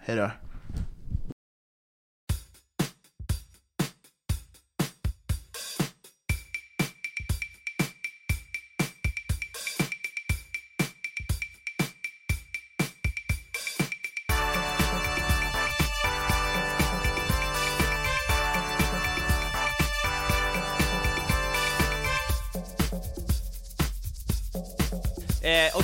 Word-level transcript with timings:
hej 0.00 0.16
då. 0.16 0.30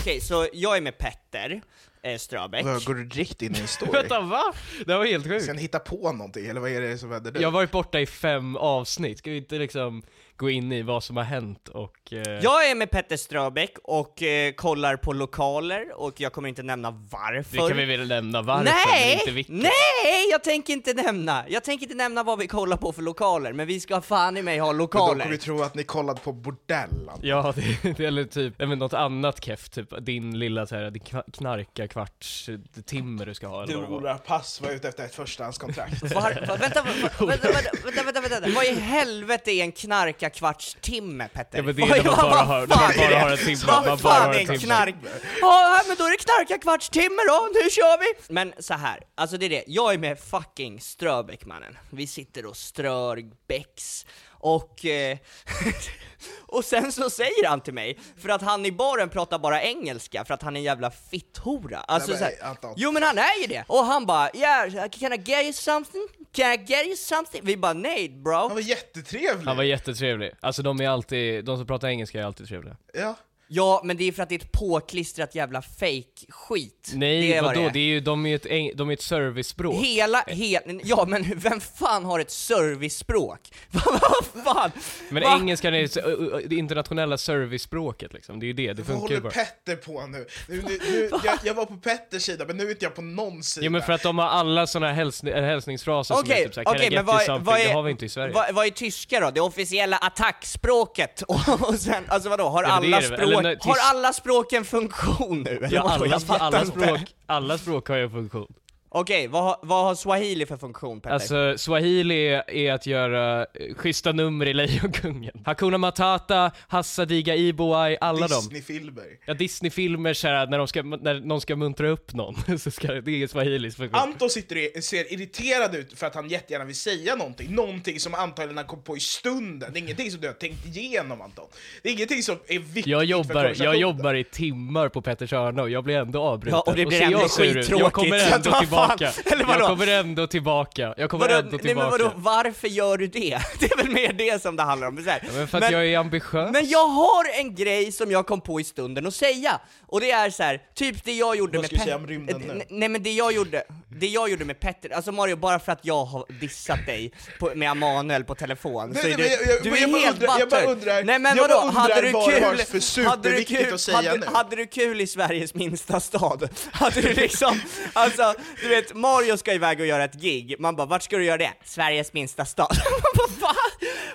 Okej, 0.07 0.21
så 0.21 0.49
jag 0.53 0.77
är 0.77 0.81
med 0.81 0.99
Petter 0.99 1.63
eh, 2.03 2.19
Ströbeck. 2.19 2.65
Vad, 2.65 2.85
Går 2.85 2.95
du 2.95 3.05
direkt 3.05 3.43
in 3.43 3.57
i 3.57 3.61
en 3.61 3.67
story? 3.67 3.93
Vänta, 3.93 4.21
va? 4.21 4.43
Det 4.87 4.97
var 4.97 5.07
helt 5.07 5.25
Ska 5.25 5.35
sjukt. 5.35 5.55
ni 5.55 5.63
hitta 5.63 5.79
på 5.79 6.13
någonting, 6.13 6.47
eller 6.47 6.61
vad 6.61 6.71
är 6.71 6.81
det 6.81 6.99
som 6.99 7.11
händer 7.11 7.33
nu? 7.33 7.41
Jag 7.41 7.47
har 7.47 7.53
varit 7.53 7.71
borta 7.71 8.01
i 8.01 8.07
fem 8.07 8.57
avsnitt, 8.57 9.19
ska 9.19 9.31
vi 9.31 9.37
inte 9.37 9.59
liksom 9.59 10.03
gå 10.37 10.51
in 10.51 10.73
i 10.73 10.83
vad 10.83 11.05
som 11.05 11.17
har 11.17 11.25
hänt 11.25 11.69
och... 11.69 12.13
Eh... 12.13 12.19
Jag 12.43 12.71
är 12.71 12.75
med 12.75 12.91
Petter 12.91 13.17
Ströbeck 13.17 13.77
och 13.83 14.23
eh, 14.23 14.53
kollar 14.53 14.97
på 14.97 15.13
lokaler, 15.13 16.01
och 16.01 16.21
jag 16.21 16.33
kommer 16.33 16.49
inte 16.49 16.63
nämna 16.63 16.91
varför. 16.91 17.57
Det 17.57 17.69
kan 17.69 17.77
vi 17.77 17.85
väl 17.97 18.09
nämna 18.09 18.43
varför, 18.43 18.65
men 18.65 18.73
Nej! 18.87 19.19
inte 19.21 19.31
vilka. 19.31 19.53
Nej! 19.53 20.31
Jag 20.31 20.45
tänker 20.45 20.73
inte 20.73 20.93
nämna! 20.93 21.45
Jag 21.49 21.65
tänker 21.65 21.83
inte 21.85 21.95
nämna 21.97 22.23
vad 22.23 22.39
vi 22.39 22.47
kollar 22.47 22.77
på 22.77 22.93
för 22.93 23.03
lokaler, 23.03 23.53
men 23.53 23.67
vi 23.67 23.81
ska 23.81 24.01
fan 24.01 24.37
i 24.37 24.43
mig 24.43 24.59
ha 24.59 24.67
Men 24.67 24.77
Då 24.77 24.83
lokaler. 24.83 25.13
kommer 25.13 25.31
vi 25.31 25.39
tro 25.39 25.63
att 25.63 25.75
ni 25.75 25.83
kollat 25.83 26.25
på 26.25 26.33
bordell. 26.33 27.11
Ja, 27.23 27.55
det, 27.57 27.97
det, 27.97 28.05
eller 28.05 28.25
typ, 28.25 28.61
vet, 28.61 28.79
något 28.79 28.93
annat 28.95 29.45
keff, 29.45 29.69
typ 29.69 30.07
din 30.07 30.39
lilla 30.39 30.67
så 30.67 30.77
här, 30.77 30.91
din 30.91 31.03
kna- 31.03 31.33
knarka 31.33 31.89
kvarts 31.89 32.49
eh, 32.49 32.59
timmer 32.83 33.27
du 33.27 33.35
ska 33.35 33.47
ha 33.47 33.63
eller 33.63 33.77
var. 33.77 33.87
Dora 33.89 34.15
Pass 34.19 34.61
var 34.61 34.71
ute 34.71 34.89
efter 34.89 35.05
ett 35.05 35.15
förstahandskontrakt. 35.15 36.03
Var, 36.03 36.47
va, 36.49 36.57
vänta, 36.57 36.83
va, 36.83 36.91
va, 37.19 37.27
vänta, 37.27 37.49
vänta, 37.53 37.71
vänta, 37.85 38.21
vänta, 38.21 38.41
vänta, 38.41 38.49
vad 38.55 38.65
i 38.65 38.75
helvete 38.81 39.51
är 39.51 39.63
en 39.63 39.73
knarka 39.73 40.26
kvarts 40.31 40.77
timme, 40.81 41.29
Petter? 41.29 41.59
Ja, 41.59 41.65
men 41.65 41.77
det 41.77 41.83
är 41.83 41.87
när 41.87 42.05
man 42.05 42.17
bara 42.17 42.35
har- 42.43 42.67
man 42.67 42.69
bara 42.69 43.19
har 43.21 43.31
en 43.31 43.39
timme, 43.39 43.59
man 43.67 43.85
bara 43.85 43.97
fan 43.97 44.23
har 44.27 44.35
en 44.35 44.47
timme. 44.47 44.59
knark? 44.59 44.95
Ja, 45.41 45.81
men 45.89 45.97
då 45.97 46.05
är 46.05 46.11
det 46.11 46.17
knarka 46.17 46.59
kvarts 46.63 46.89
timme 46.89 47.23
då, 47.29 47.49
nu 47.55 47.71
kör 47.71 47.99
vi! 47.99 48.35
Men 48.35 48.53
så 48.59 48.75
här, 48.75 49.01
alltså 49.15 49.37
det 49.37 49.47
är 49.47 49.51
det, 49.51 49.65
jag 49.67 49.95
är 49.95 49.99
med 49.99 50.19
fucking 50.21 50.81
Ströbeck 50.81 51.45
mannen. 51.45 51.79
Vi 51.91 52.07
sitter 52.07 52.47
och 52.47 52.57
strör 52.57 53.23
Becks, 53.49 54.07
och... 54.39 54.85
Eh, 54.85 55.19
och 56.47 56.65
sen 56.65 56.93
så 56.93 57.11
säger 57.11 57.49
han 57.49 57.61
till 57.61 57.75
mig, 57.75 57.99
för 58.19 58.29
att 58.29 58.43
han 58.43 58.67
i 58.67 58.73
baren 58.73 59.09
pratar 59.09 59.39
bara 59.39 59.63
engelska, 59.63 60.25
för 60.25 60.35
att 60.35 60.43
han 60.43 60.57
är 60.57 60.61
en 60.61 60.65
jävla 60.65 60.91
fitthora. 60.91 61.79
Alltså 61.79 62.11
Nej, 62.11 62.39
så 62.41 62.57
men. 62.63 62.75
Jo 62.77 62.93
men 62.93 63.03
han 63.03 63.19
är 63.19 63.41
ju 63.41 63.47
det! 63.47 63.65
Och 63.67 63.85
han 63.85 64.07
bara 64.07 64.31
yeah, 64.35 64.89
can 64.91 65.13
I 65.13 65.17
get 65.17 65.43
you 65.43 65.53
something? 65.53 66.09
Can 66.33 66.53
I 66.53 66.57
get 66.57 66.87
you 66.87 66.97
something? 66.97 67.41
Vi 67.45 67.57
bara 67.57 67.73
nej 67.73 68.09
bro! 68.09 68.35
Han 68.35 68.55
var 68.55 68.61
jättetrevlig! 68.61 69.47
Han 69.47 69.57
var 69.57 69.65
jättetrevlig. 69.65 70.33
Alltså 70.41 70.63
de 70.63 70.81
är 70.81 70.89
alltid, 70.89 71.45
de 71.45 71.57
som 71.57 71.67
pratar 71.67 71.89
engelska 71.89 72.21
är 72.21 72.25
alltid 72.25 72.49
trevliga. 72.49 72.77
Ja. 72.93 73.17
Ja, 73.49 73.81
men 73.85 73.97
det 73.97 74.05
är 74.05 74.13
för 74.13 74.23
att 74.23 74.29
det 74.29 74.35
är 74.35 74.39
ett 74.39 74.53
påklistrat 74.53 75.35
jävla 75.35 75.63
fake 75.63 76.27
skit 76.29 76.93
Nej, 76.95 77.29
det 77.29 77.41
vad 77.41 77.45
vadå? 77.45 77.61
det 77.61 77.67
är. 77.67 77.73
Det 77.73 77.79
är 77.79 77.85
ju, 77.85 78.01
de 78.01 78.27
är 78.27 78.31
ju 78.31 78.37
ett, 78.37 78.79
de 78.79 78.89
är 78.89 78.93
ett 78.93 79.03
servicespråk. 79.03 79.75
Hela, 79.75 80.19
he, 80.27 80.61
ja 80.85 81.05
men 81.09 81.25
vem 81.37 81.61
fan 81.61 82.05
har 82.05 82.21
ett 82.21 82.31
servicespråk? 82.31 83.41
Vad 83.71 84.45
fan? 84.45 84.71
Men 85.09 85.23
Va? 85.23 85.39
engelskan 85.41 85.75
är 85.75 86.49
det 86.49 86.55
internationella 86.55 87.19
servicespråket 87.19 88.13
liksom, 88.13 88.41
det 88.41 88.47
är 88.47 88.49
ju 88.49 88.53
det, 88.53 88.73
det 88.73 88.83
Vad 88.83 88.87
funkar 88.87 89.15
ju 89.15 89.21
håller 89.21 89.21
bara. 89.21 89.45
Petter 89.45 89.77
på 89.77 90.07
nu? 90.07 90.27
nu, 90.49 90.63
nu, 90.63 90.79
nu 90.91 91.11
jag, 91.25 91.39
jag 91.43 91.55
var 91.55 91.67
på 91.67 91.77
Petters 91.77 92.23
sida, 92.23 92.45
men 92.47 92.57
nu 92.57 92.67
är 92.67 92.71
inte 92.71 92.85
jag 92.85 92.95
på 92.95 93.03
någon 93.03 93.43
sida. 93.43 93.65
Ja 93.65 93.71
men 93.71 93.83
för 93.83 93.93
att 93.93 94.03
de 94.03 94.19
har 94.19 94.27
alla 94.27 94.67
såna 94.67 94.93
hälsning, 94.93 95.35
äh, 95.35 95.45
hälsningsfraser 95.45 96.15
som 96.15 96.31
är 96.31 96.45
typ 96.45 96.55
såhär, 96.55 96.83
get 96.83 96.93
men 96.93 97.05
vad 97.05 97.23
something? 97.23 97.45
vad 97.45 97.61
är, 97.61 97.65
det 97.65 97.73
har 97.73 97.83
vi 97.83 97.91
inte 97.91 98.07
i 98.07 98.09
Sverige. 98.09 98.35
Vad, 98.35 98.55
vad 98.55 98.67
är 98.67 98.71
tyska 98.71 99.21
då? 99.21 99.31
Det 99.31 99.41
officiella 99.41 99.97
attackspråket? 99.97 101.23
Och, 101.23 101.75
sen, 101.79 102.05
alltså 102.09 102.29
vadå, 102.29 102.49
har, 102.49 102.63
Ja, 102.63 102.69
alla, 102.69 103.01
väl. 103.01 103.36
Språk, 103.37 103.45
Eller 103.45 103.57
när- 103.57 103.71
har 103.71 103.91
alla 103.91 104.13
språk 104.13 104.53
en 104.53 104.65
funktion 104.65 105.43
nu? 105.43 105.69
ja, 105.71 105.81
alla, 105.81 106.19
alla, 106.29 106.65
språk, 106.67 107.15
alla 107.27 107.59
språk 107.59 107.89
har 107.89 107.97
ju 107.97 108.03
en 108.05 108.11
funktion. 108.11 108.53
Okej, 109.01 109.27
vad, 109.29 109.43
har- 109.45 109.59
vad 109.63 109.85
har 109.85 109.95
swahili 109.95 110.47
för 110.47 110.57
funktion 110.57 111.01
Petter? 111.01 111.15
Alltså, 111.15 111.59
swahili 111.59 112.27
är, 112.29 112.51
är 112.51 112.73
att 112.73 112.87
göra 112.87 113.41
eh, 113.43 113.75
schyssta 113.77 114.13
nummer 114.13 114.47
i 114.47 114.55
Lejonkungen. 114.55 115.43
Hakuna 115.45 115.79
Matata, 115.79 116.51
Hassa 116.69 117.05
Diga 117.05 117.35
Iboai, 117.37 117.97
alla 118.01 118.29
dem. 118.29 118.41
Disney-filmer. 118.41 119.05
Ja, 119.27 119.35
Disney-filmer 119.35 120.15
såhär, 120.15 120.47
när, 120.47 120.59
de 120.59 120.69
ska, 120.69 120.83
när 120.83 121.21
någon 121.21 121.41
ska 121.41 121.57
muntra 121.57 121.89
upp 121.89 122.15
någon, 122.15 122.59
så 122.59 122.71
ska 122.71 122.89
det, 122.89 123.01
det 123.01 123.23
är 123.23 123.27
swahilis 123.27 123.77
funktion. 123.77 124.01
Anton 124.01 124.31
sitter 124.31 124.69
och 124.77 124.85
ser 124.85 125.13
irriterad 125.13 125.75
ut 125.75 125.99
för 125.99 126.07
att 126.07 126.15
han 126.15 126.29
jättegärna 126.29 126.65
vill 126.65 126.77
säga 126.77 127.17
någonting. 127.17 127.55
Någonting 127.55 128.01
som 128.01 128.15
antagligen 128.15 128.57
han 128.57 128.67
kom 128.67 128.83
på 128.83 128.97
i 128.97 129.01
stunden. 129.01 129.73
Det 129.73 129.79
är 129.79 129.83
ingenting 129.83 130.11
som 130.11 130.21
du 130.21 130.27
har 130.27 130.35
tänkt 130.35 130.67
igenom 130.77 131.21
Anton. 131.21 131.45
Det 131.83 131.89
är 131.89 131.93
ingenting 131.93 132.23
som 132.23 132.37
är 132.47 132.59
viktigt 132.59 132.87
Jag 132.87 133.01
för 133.01 133.05
jobbar, 133.07 133.35
jag 133.35 133.43
konversationen. 133.43 133.81
jobbar 133.81 134.15
i 134.15 134.25
timmar 134.25 134.89
på 134.89 135.03
Petters 135.03 135.33
hörna 135.33 135.63
och 135.63 135.71
jag 135.71 135.85
blir 135.85 135.97
ändå 135.97 136.23
avbruten. 136.23 136.57
Ja, 136.67 136.71
och 136.73 136.77
det 136.77 136.87
blir 136.87 136.99
ser 136.99 137.05
ändå 137.07 137.19
jag 137.21 137.31
sur 137.31 137.45
ut, 137.45 137.55
Jag 137.57 137.65
skittråkigt. 137.65 137.93
kommer 137.95 138.19
Så 138.19 138.35
ändå 138.35 138.51
vad 138.57 138.61
tillbaka 138.61 138.86
tillbaka. 138.89 139.13
Eller 139.33 139.45
vadå? 139.45 139.61
Jag 139.61 139.69
kommer 139.69 139.87
ändå 139.87 140.27
tillbaka. 140.27 140.95
Jag 140.97 141.11
kommer 141.11 141.29
Vadå, 141.29 141.39
ändå 141.39 141.51
nej, 141.51 141.61
tillbaka. 141.61 141.91
men 141.91 141.99
vadå, 141.99 142.13
varför 142.17 142.69
gör 142.69 142.99
du 142.99 143.07
det? 143.07 143.39
Det 143.61 143.73
är 143.73 143.77
väl 143.77 143.91
mer 143.91 144.13
det 144.13 144.43
som 144.43 144.57
det 144.57 144.63
handlar 144.63 144.89
om. 144.89 144.97
Så 145.05 145.11
här. 145.11 145.23
Ja, 145.27 145.33
men 145.35 145.49
för 145.49 145.59
att 145.59 145.71
jag 145.71 145.87
är 145.87 145.99
ambitiös. 145.99 146.51
Men 146.53 146.69
jag 146.69 146.87
har 146.89 147.25
en 147.41 147.55
grej 147.55 147.93
som 147.93 148.11
jag 148.11 148.27
kom 148.27 148.41
på 148.41 148.61
i 148.61 148.65
stunden 148.65 149.07
att 149.07 149.15
säga, 149.15 149.61
och 149.87 150.01
det 150.01 150.11
är 150.11 150.31
så 150.31 150.43
här, 150.43 150.61
typ 150.75 151.05
det 151.05 151.13
jag 151.13 151.37
gjorde 151.37 151.59
Vad 151.59 151.63
med 151.63 151.67
ska 151.67 151.75
du 151.77 151.79
Pet- 151.81 151.85
säga 151.85 151.97
om 151.97 152.07
rymden 152.07 152.41
nu? 152.41 152.47
Eh, 152.47 152.51
n- 152.57 152.63
Nej 152.71 152.89
men 152.89 153.03
det 153.03 153.13
jag 153.13 153.33
gjorde, 153.33 153.63
det 153.89 154.07
jag 154.07 154.31
gjorde 154.31 154.45
med 154.45 154.61
Petter, 154.61 154.91
alltså 154.93 155.13
Mario, 155.13 155.37
bara 155.37 155.59
för 155.59 155.73
att 155.73 155.81
jag 155.83 156.05
har 156.05 156.25
dissat 156.41 156.87
dig 156.87 157.13
på, 157.39 157.53
med 157.55 157.71
Amanuel 157.71 158.25
på 158.25 158.35
telefon, 158.35 158.91
Nej, 158.91 159.03
så 159.03 159.09
är 159.09 159.17
nej, 159.17 159.17
du, 159.17 159.23
men 159.23 159.31
jag- 159.31 159.57
jag- 159.57 159.63
du 159.63 159.69
jag 159.71 159.79
är 159.79 160.05
helt 160.05 160.15
undrar- 160.23 160.39
jag 160.39 160.49
bara 160.49 160.61
butthurt. 160.61 160.77
undrar- 160.77 161.05
Nej 161.05 161.19
men 161.19 161.37
jag 161.37 161.49
vadå, 161.49 161.61
undrar 161.67 161.81
hade 161.81 162.01
du 162.01 162.11
vad 162.11 162.31
det 162.31 162.41
har 162.45 162.55
kul, 162.57 162.81
för 162.81 163.03
hade 163.05 163.23
du 163.23 163.31
superviktigt 163.37 163.65
kul, 163.65 163.75
att 163.75 163.81
säga 163.81 163.97
hade, 163.97 164.17
nu. 164.19 164.27
hade 164.35 164.57
du 164.57 164.67
kul 164.67 165.01
i 165.01 165.07
Sveriges 165.07 165.55
minsta 165.55 166.01
stad? 166.01 166.49
Hade 166.73 167.01
du 167.01 167.13
liksom, 167.13 167.61
alltså, 167.93 168.35
du 168.63 168.69
vet, 168.69 168.76
Mario 168.95 169.37
ska 169.37 169.53
iväg 169.53 169.81
och 169.81 169.87
göra 169.87 170.05
ett 170.05 170.15
gig, 170.15 170.57
man 170.59 170.77
bara, 170.77 170.87
vart 170.87 171.03
ska 171.03 171.17
du 171.17 171.25
göra 171.25 171.37
det? 171.39 171.53
Sveriges 171.65 172.13
minsta 172.13 172.45
stad. 172.45 172.69
Man 172.93 173.01
bara, 173.41 173.49
Va? 173.49 173.55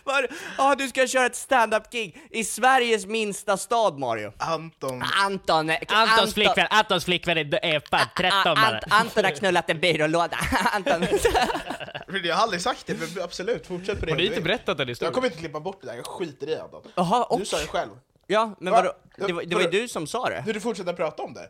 Var, 0.04 0.28
ah, 0.58 0.75
du 0.75 0.88
ska 0.88 1.08
köra 1.08 1.25
ett 1.25 1.36
stand-up-gig 1.36 2.18
i 2.30 2.44
Sveriges 2.44 3.06
minsta 3.06 3.58
stad 3.58 4.00
Mario. 4.00 4.34
Anton. 4.38 5.04
Anton, 5.25 5.69
eh, 5.69 5.78
Antons 5.88 6.19
Anton- 6.19 6.34
flickvän, 6.34 6.68
Antons 6.69 7.06
flickvän 7.06 7.38
är, 7.38 7.66
är 7.66 7.80
fan 7.90 8.08
13 8.18 8.40
Ah, 8.42 8.56
bara. 8.56 8.66
Ant, 8.75 8.84
Anton 8.90 9.24
har 9.24 9.31
knullat 9.31 9.69
en 9.69 9.80
byrålåda. 9.80 10.38
Anton. 10.74 11.02
Men 12.08 12.24
Jag 12.25 12.36
har 12.36 12.44
aldrig 12.44 12.62
sagt 12.62 12.88
det, 12.88 12.94
men 12.94 13.24
absolut, 13.24 13.68
fortsätt 13.68 14.00
på 14.00 14.06
det. 14.06 14.12
Har 14.12 14.18
du 14.18 14.24
du 14.24 14.30
inte 14.30 14.42
berättat 14.42 14.78
den 14.78 14.88
Jag 14.88 14.92
historien? 14.92 15.13
kommer 15.13 15.28
inte 15.28 15.40
klippa 15.40 15.60
bort 15.60 15.78
det 15.81 15.88
där, 15.88 15.96
jag 15.96 16.06
skiter 16.06 16.50
i 16.50 16.56
Anton. 16.60 16.81
Jaha, 16.96 17.24
och? 17.24 17.40
Du 17.40 17.46
sa 17.46 17.58
det 17.58 17.68
själv. 17.68 17.90
Ja, 18.28 18.56
men 18.60 18.74
Va? 18.74 18.81
vadå? 18.81 18.94
Det 19.28 19.34
var, 19.34 19.44
det 19.44 19.56
var 19.56 19.62
ju 19.62 19.69
du 19.69 19.88
som 19.88 20.08
sa 20.08 20.30
det. 20.30 20.44
Vill 20.46 20.54
du 20.54 20.60
fortsätta 20.62 20.94
prata 20.94 21.24
om 21.24 21.34
det? 21.34 21.50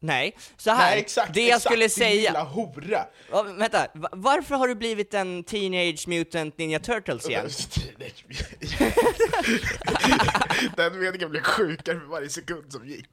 Nej, 0.00 0.36
så 0.56 0.70
här. 0.70 0.90
Nej, 0.90 1.00
exakt, 1.00 1.34
det 1.34 1.40
jag 1.40 1.48
exakt, 1.56 1.64
skulle 1.64 1.88
säga... 1.88 2.30
lilla 2.30 2.44
hora. 2.44 3.06
Ja, 3.30 3.42
vänta, 3.42 3.86
va- 3.94 4.08
varför 4.12 4.54
har 4.54 4.68
du 4.68 4.74
blivit 4.74 5.14
en 5.14 5.44
Teenage 5.44 6.08
Mutant 6.08 6.58
Ninja 6.58 6.78
Turtles 6.80 7.28
igen? 7.28 7.48
Den 10.76 10.98
meningen 11.00 11.30
blev 11.30 11.42
sjukare 11.42 12.00
för 12.00 12.06
varje 12.06 12.28
sekund 12.28 12.72
som 12.72 12.88
gick. 12.88 13.06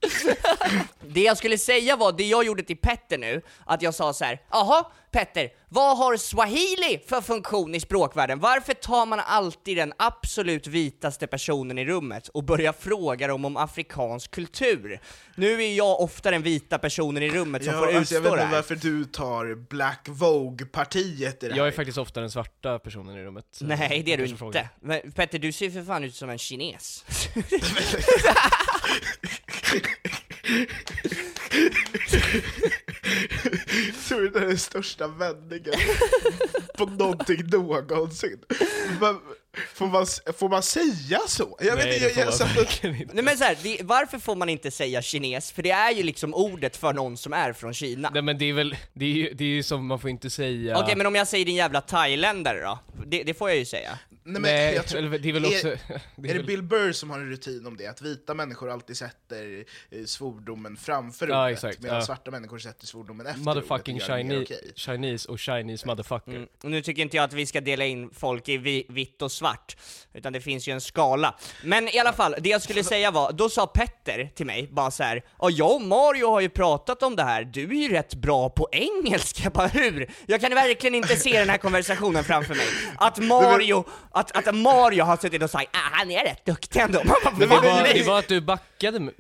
Det 1.08 1.22
jag 1.22 1.38
skulle 1.38 1.58
säga 1.58 1.96
var, 1.96 2.12
det 2.12 2.24
jag 2.24 2.44
gjorde 2.46 2.64
till 2.64 2.78
Petter 2.78 3.18
nu, 3.18 3.42
att 3.66 3.82
jag 3.82 3.94
sa 3.94 4.14
så 4.14 4.26
här: 4.26 4.42
jaha 4.52 4.86
Petter, 5.16 5.50
vad 5.70 5.98
har 5.98 6.18
swahili 6.18 7.02
för 7.08 7.22
funktion 7.22 7.76
i 7.76 7.80
språkvärlden? 7.80 8.40
Varför 8.40 8.74
tar 8.74 9.06
man 9.06 9.20
alltid 9.20 9.78
den 9.78 9.94
absolut 9.98 10.68
vitaste 10.68 11.28
personen 11.28 11.78
i 11.78 11.86
rummet 11.86 12.28
och 12.28 12.44
börjar 12.44 12.74
fråga 12.74 13.28
dem 13.28 13.46
om 13.46 13.58
afrikansk 13.58 14.32
kultur? 14.32 15.00
Nu 15.36 15.64
är 15.64 15.76
jag 15.76 16.02
ofta 16.02 16.32
den 16.32 16.42
vita 16.42 16.78
personen 16.78 17.24
i 17.24 17.30
rummet 17.30 17.64
som 17.64 17.74
Ja, 17.74 17.80
får 17.80 17.86
alltså, 17.86 18.16
jag 18.16 18.22
utstå 18.22 18.22
vet 18.22 18.24
det 18.24 18.30
inte 18.30 18.46
här. 18.46 18.56
varför 18.56 18.76
du 18.76 19.06
tar 19.06 19.56
Black 19.70 20.08
Vogue-partiet 20.10 21.44
i 21.44 21.48
det 21.48 21.54
här. 21.54 21.58
Jag 21.58 21.68
är 21.68 21.72
faktiskt 21.72 21.98
ofta 21.98 22.22
den 22.22 22.32
svarta 22.32 22.80
personen 22.80 23.18
i 23.18 23.24
rummet. 23.24 23.46
Nej, 23.62 24.04
det 24.06 24.14
är 24.14 24.18
du 24.18 24.26
inte. 24.26 24.70
Men 24.82 25.12
Petter, 25.12 25.40
du 25.40 25.52
ser 25.52 25.70
för 25.70 25.84
fan 25.84 26.04
ut 26.04 26.16
som 26.16 26.30
en 26.30 26.38
kines. 26.38 27.06
Så 34.02 34.16
är 34.16 34.22
det 34.22 34.40
den 34.40 34.58
största 34.58 35.08
vändningen 35.08 35.74
på 36.78 36.86
någonting 36.86 37.48
någonsin. 37.48 38.40
Men, 39.02 39.20
Får 39.74 39.88
man, 39.88 40.06
får 40.38 40.50
man 40.50 40.64
säga 40.64 41.20
så? 41.28 41.58
Jag 41.60 41.76
Nej, 41.78 41.90
vet 41.90 42.00
det 42.02 42.10
inte, 42.10 42.10
får 42.10 42.24
jag, 42.24 42.40
man 42.40 42.50
jag 42.56 42.64
verkligen 42.64 42.96
inte. 42.96 43.14
Nej 43.14 43.24
men 43.24 43.38
så 43.38 43.44
här, 43.44 43.58
det, 43.64 43.80
varför 43.84 44.20
får 44.20 44.36
man 44.36 44.50
inte 44.50 44.72
säga 44.72 45.02
kines? 45.02 45.52
För 45.52 45.64
det 45.64 45.72
är 45.72 45.92
ju 45.92 46.04
liksom 46.04 46.34
ordet 46.34 46.78
för 46.78 46.94
någon 46.94 47.18
som 47.18 47.34
är 47.34 47.54
från 47.54 47.74
Kina. 47.74 48.10
Nej 48.14 48.22
men 48.22 48.38
det 48.38 48.46
är 48.46 48.54
väl, 48.54 48.76
det 48.94 49.06
är 49.06 49.10
ju, 49.10 49.34
det 49.34 49.44
är 49.44 49.48
ju 49.48 49.64
som, 49.64 49.88
man 49.88 50.00
får 50.00 50.10
inte 50.10 50.30
säga... 50.30 50.80
Okej, 50.80 50.96
men 50.96 51.06
om 51.06 51.16
jag 51.16 51.28
säger 51.28 51.46
din 51.46 51.56
jävla 51.56 51.82
thailändare 51.82 52.62
då? 52.62 52.80
Det, 53.06 53.24
det 53.24 53.34
får 53.34 53.50
jag 53.50 53.58
ju 53.58 53.66
säga. 53.66 54.00
Nej, 54.28 54.42
men 54.42 54.42
Nej, 54.42 54.76
jag 54.76 54.86
tror- 54.88 55.02
det 55.18 55.30
är 55.30 55.34
väl 55.34 55.46
också... 55.46 55.68
Är, 55.68 55.78
det 56.16 56.30
är 56.30 56.34
det 56.34 56.34
väl- 56.34 56.46
Bill 56.46 56.64
Burr 56.64 56.92
som 56.92 57.10
har 57.10 57.20
en 57.20 57.30
rutin 57.30 57.66
om 57.68 57.78
det? 57.78 57.88
Att 57.88 58.02
vita 58.02 58.34
människor 58.34 58.70
alltid 58.72 58.98
sätter 58.98 59.66
eh, 59.92 60.06
svordomen 60.06 60.78
framför 60.78 61.28
Ja, 61.28 61.44
ordet, 61.46 61.54
exakt, 61.54 61.82
medan 61.82 61.98
ja. 61.98 62.06
svarta 62.06 62.32
människor 62.32 62.58
sätter 62.60 62.86
svordomen 62.88 63.28
efter 63.28 63.42
Motherfucking 63.42 63.96
ordet 63.96 64.08
det 64.08 64.18
Chinese, 64.18 64.42
okej. 64.44 64.72
Chinese 64.76 65.30
och 65.32 65.40
Chinese 65.40 65.88
motherfucker. 65.88 66.32
Mm. 66.32 66.48
Och 66.64 66.72
nu 66.72 66.82
tycker 66.82 67.02
inte 67.02 67.18
jag 67.18 67.24
att 67.24 67.34
vi 67.34 67.46
ska 67.46 67.62
dela 67.62 67.86
in 67.86 68.10
folk 68.14 68.50
i 68.50 68.58
vi, 68.58 68.86
vitt 68.90 69.22
och 69.22 69.32
svart, 69.32 69.78
utan 70.14 70.34
det 70.34 70.42
finns 70.42 70.68
ju 70.68 70.72
en 70.74 70.82
skala. 70.82 71.36
Men 71.64 71.88
i 71.88 72.00
alla 72.00 72.14
fall, 72.14 72.36
det 72.40 72.50
jag 72.50 72.62
skulle 72.62 72.84
säga 72.84 73.12
var, 73.12 73.32
då 73.32 73.50
sa 73.50 73.68
Petter 73.68 74.32
till 74.36 74.46
mig 74.46 74.68
bara 74.72 74.92
så 74.92 75.04
här, 75.04 75.24
ja 75.40 75.50
jag 75.50 75.76
och 75.76 75.82
Mario 75.82 76.30
har 76.30 76.42
ju 76.42 76.50
pratat 76.50 77.04
om 77.04 77.16
det 77.16 77.24
här, 77.24 77.44
du 77.44 77.64
är 77.64 77.74
ju 77.88 77.90
rätt 77.90 78.16
bra 78.16 78.50
på 78.50 78.70
engelska, 78.72 79.42
Jag 79.44 79.54
bara 79.54 79.68
hur? 79.68 80.12
Jag 80.26 80.42
kan 80.42 80.52
verkligen 80.54 80.96
inte 80.96 81.16
se 81.16 81.40
den 81.40 81.50
här 81.50 81.58
konversationen 81.58 82.24
framför 82.24 82.56
mig. 82.56 82.68
Att 82.98 83.18
Mario, 83.18 83.86
att, 84.16 84.48
att 84.48 84.56
Mario 84.56 85.04
har 85.04 85.18
suttit 85.18 85.44
och 85.44 85.50
sagt, 85.50 85.70
ah, 85.74 85.90
han 85.92 86.12
är 86.12 86.24
rätt 86.24 86.46
duktig 86.46 86.80
ändå. 86.80 87.02
Man 87.04 87.16
bara, 87.24 87.34
Det 87.40 87.46
"Vad 87.46 87.64
var, 87.64 87.82
nej?" 87.82 87.94
det 87.94 88.04
var 88.04 88.20
att 88.20 88.28
du 88.28 88.42
backade 88.42 89.12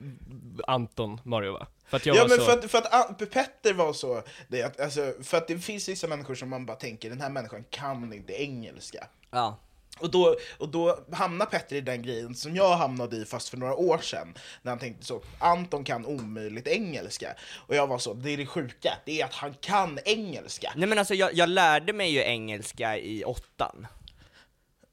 Anton, 0.68 1.22
Mario 1.24 1.54
va? 1.54 1.68
För 1.88 1.98
att 1.98 2.06
jag 2.06 2.16
Ja 2.16 2.22
var 2.22 2.30
men 2.30 2.38
så... 2.38 2.46
för 2.46 2.54
att, 2.54 2.72
för 2.72 2.78
att 2.78 3.32
Petter 3.32 3.74
var 3.74 3.94
så, 3.94 4.24
det, 4.48 4.64
att, 4.64 4.80
alltså, 4.80 5.14
för 5.24 5.38
att 5.38 5.48
det 5.48 5.60
finns 5.60 5.90
vissa 5.90 6.08
människor 6.08 6.36
som 6.36 6.50
man 6.50 6.66
bara 6.66 6.78
tänker, 6.78 7.10
den 7.10 7.22
här 7.22 7.30
människan 7.30 7.64
kan 7.70 8.14
inte 8.14 8.34
engelska. 8.34 9.08
Ja. 9.32 9.60
Och 10.00 10.12
då, 10.12 10.36
och 10.58 10.70
då 10.70 11.00
hamnar 11.12 11.46
Petter 11.46 11.76
i 11.76 11.82
den 11.82 12.02
grejen 12.02 12.36
som 12.36 12.56
jag 12.56 12.76
hamnade 12.78 13.16
i 13.18 13.26
fast 13.26 13.50
för 13.50 13.58
några 13.58 13.76
år 13.76 13.98
sedan. 13.98 14.34
När 14.62 14.72
han 14.72 14.80
tänkte 14.80 15.06
så, 15.06 15.22
Anton 15.40 15.84
kan 15.84 16.06
omöjligt 16.06 16.68
engelska. 16.68 17.28
Och 17.68 17.76
jag 17.76 17.88
var 17.88 17.98
så, 17.98 18.14
det 18.14 18.30
är 18.32 18.38
det 18.38 18.46
sjuka, 18.46 18.94
det 19.06 19.22
är 19.22 19.26
att 19.26 19.34
han 19.34 19.54
kan 19.54 20.00
engelska. 20.06 20.74
Nej 20.76 20.90
men 20.90 21.00
alltså 21.00 21.14
jag, 21.14 21.34
jag 21.34 21.50
lärde 21.50 21.94
mig 21.94 22.12
ju 22.12 22.20
engelska 22.20 22.98
i 22.98 23.24
åttan. 23.24 23.88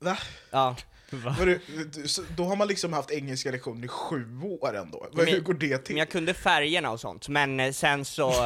Va? 0.02 0.16
Ja. 0.52 0.82
Var 1.16 1.46
du, 1.46 1.60
så 2.08 2.22
då 2.36 2.44
har 2.44 2.56
man 2.56 2.68
liksom 2.68 2.92
haft 2.92 3.10
engelska 3.10 3.50
lektioner 3.50 3.84
i 3.84 3.88
sju 3.88 4.26
år 4.42 4.76
ändå. 4.76 5.06
Men, 5.12 5.26
hur 5.26 5.40
går 5.40 5.54
det 5.54 5.78
till? 5.78 5.94
Men 5.94 5.98
jag 5.98 6.10
kunde 6.10 6.34
färgerna 6.34 6.90
och 6.90 7.00
sånt, 7.00 7.28
men 7.28 7.60
eh, 7.60 7.72
sen 7.72 8.04
så... 8.04 8.30
eh, 8.30 8.36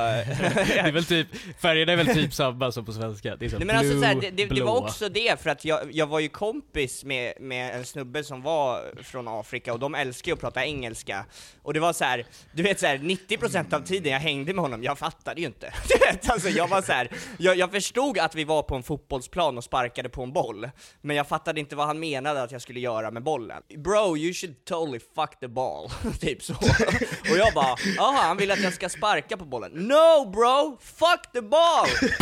Det 0.66 0.78
är 0.78 0.92
väl 0.92 1.04
typ, 1.04 1.28
färgerna 1.58 1.92
är 1.92 1.96
väl 1.96 2.06
typ 2.06 2.34
samma 2.34 2.72
som 2.72 2.84
på 2.84 2.92
svenska. 2.92 3.36
Det 3.36 3.44
är 3.44 3.48
så 3.48 3.56
Nej 3.58 3.66
men 3.66 3.76
alltså 3.76 3.92
blue, 3.92 4.00
så 4.00 4.06
här, 4.06 4.20
det, 4.20 4.30
det, 4.30 4.54
det 4.54 4.62
var 4.62 4.76
också 4.76 5.08
det, 5.08 5.40
för 5.42 5.50
att 5.50 5.64
jag, 5.64 5.92
jag 5.92 6.06
var 6.06 6.20
ju 6.20 6.28
kompis 6.28 7.04
med, 7.04 7.32
med 7.40 7.74
en 7.74 7.84
snubbe 7.84 8.24
som 8.24 8.42
var 8.42 9.02
från 9.02 9.28
Afrika, 9.28 9.72
och 9.72 9.78
de 9.78 9.94
älskar 9.94 10.30
ju 10.30 10.34
att 10.34 10.40
prata 10.40 10.64
engelska. 10.64 11.24
Och 11.62 11.74
det 11.74 11.80
var 11.80 11.92
så 11.92 12.04
här, 12.04 12.26
du 12.52 12.62
vet 12.62 12.80
så 12.80 12.86
här, 12.86 12.98
90% 12.98 13.74
av 13.74 13.80
tiden 13.80 14.12
jag 14.12 14.20
hängde 14.20 14.54
med 14.54 14.62
honom, 14.62 14.82
jag 14.82 14.98
fattade 14.98 15.40
ju 15.40 15.46
inte. 15.46 15.72
Alltså 16.26 16.48
jag 16.48 16.68
var 16.68 16.82
så 16.82 16.92
här, 16.92 17.08
jag, 17.38 17.56
jag 17.56 17.70
förstod 17.70 18.18
att 18.18 18.34
vi 18.34 18.44
var 18.44 18.62
på 18.62 18.74
en 18.74 18.82
fotbollsplan 18.82 19.58
och 19.58 19.64
sparkade 19.64 20.08
på 20.08 20.22
en 20.22 20.32
boll, 20.32 20.70
men 21.00 21.16
jag 21.16 21.28
fattade 21.28 21.60
inte 21.60 21.76
vad 21.76 21.86
han 21.86 21.98
menade 21.98 22.42
att 22.42 22.52
jag 22.52 22.55
skulle 22.60 22.80
göra 22.80 23.10
med 23.10 23.22
bollen. 23.22 23.62
Bro, 23.76 24.16
you 24.16 24.32
should 24.32 24.64
totally 24.64 25.00
fuck 25.14 25.40
the 25.40 25.48
ball. 25.48 25.90
typ 26.20 26.42
så. 26.42 26.52
Och 27.30 27.36
jag 27.38 27.54
bara, 27.54 27.76
jaha, 27.96 28.22
han 28.22 28.36
vill 28.36 28.50
att 28.50 28.62
jag 28.62 28.72
ska 28.72 28.88
sparka 28.88 29.36
på 29.36 29.44
bollen. 29.44 29.72
No 29.72 30.30
bro, 30.30 30.78
fuck 30.80 31.32
the 31.32 31.40
ball! 31.40 31.86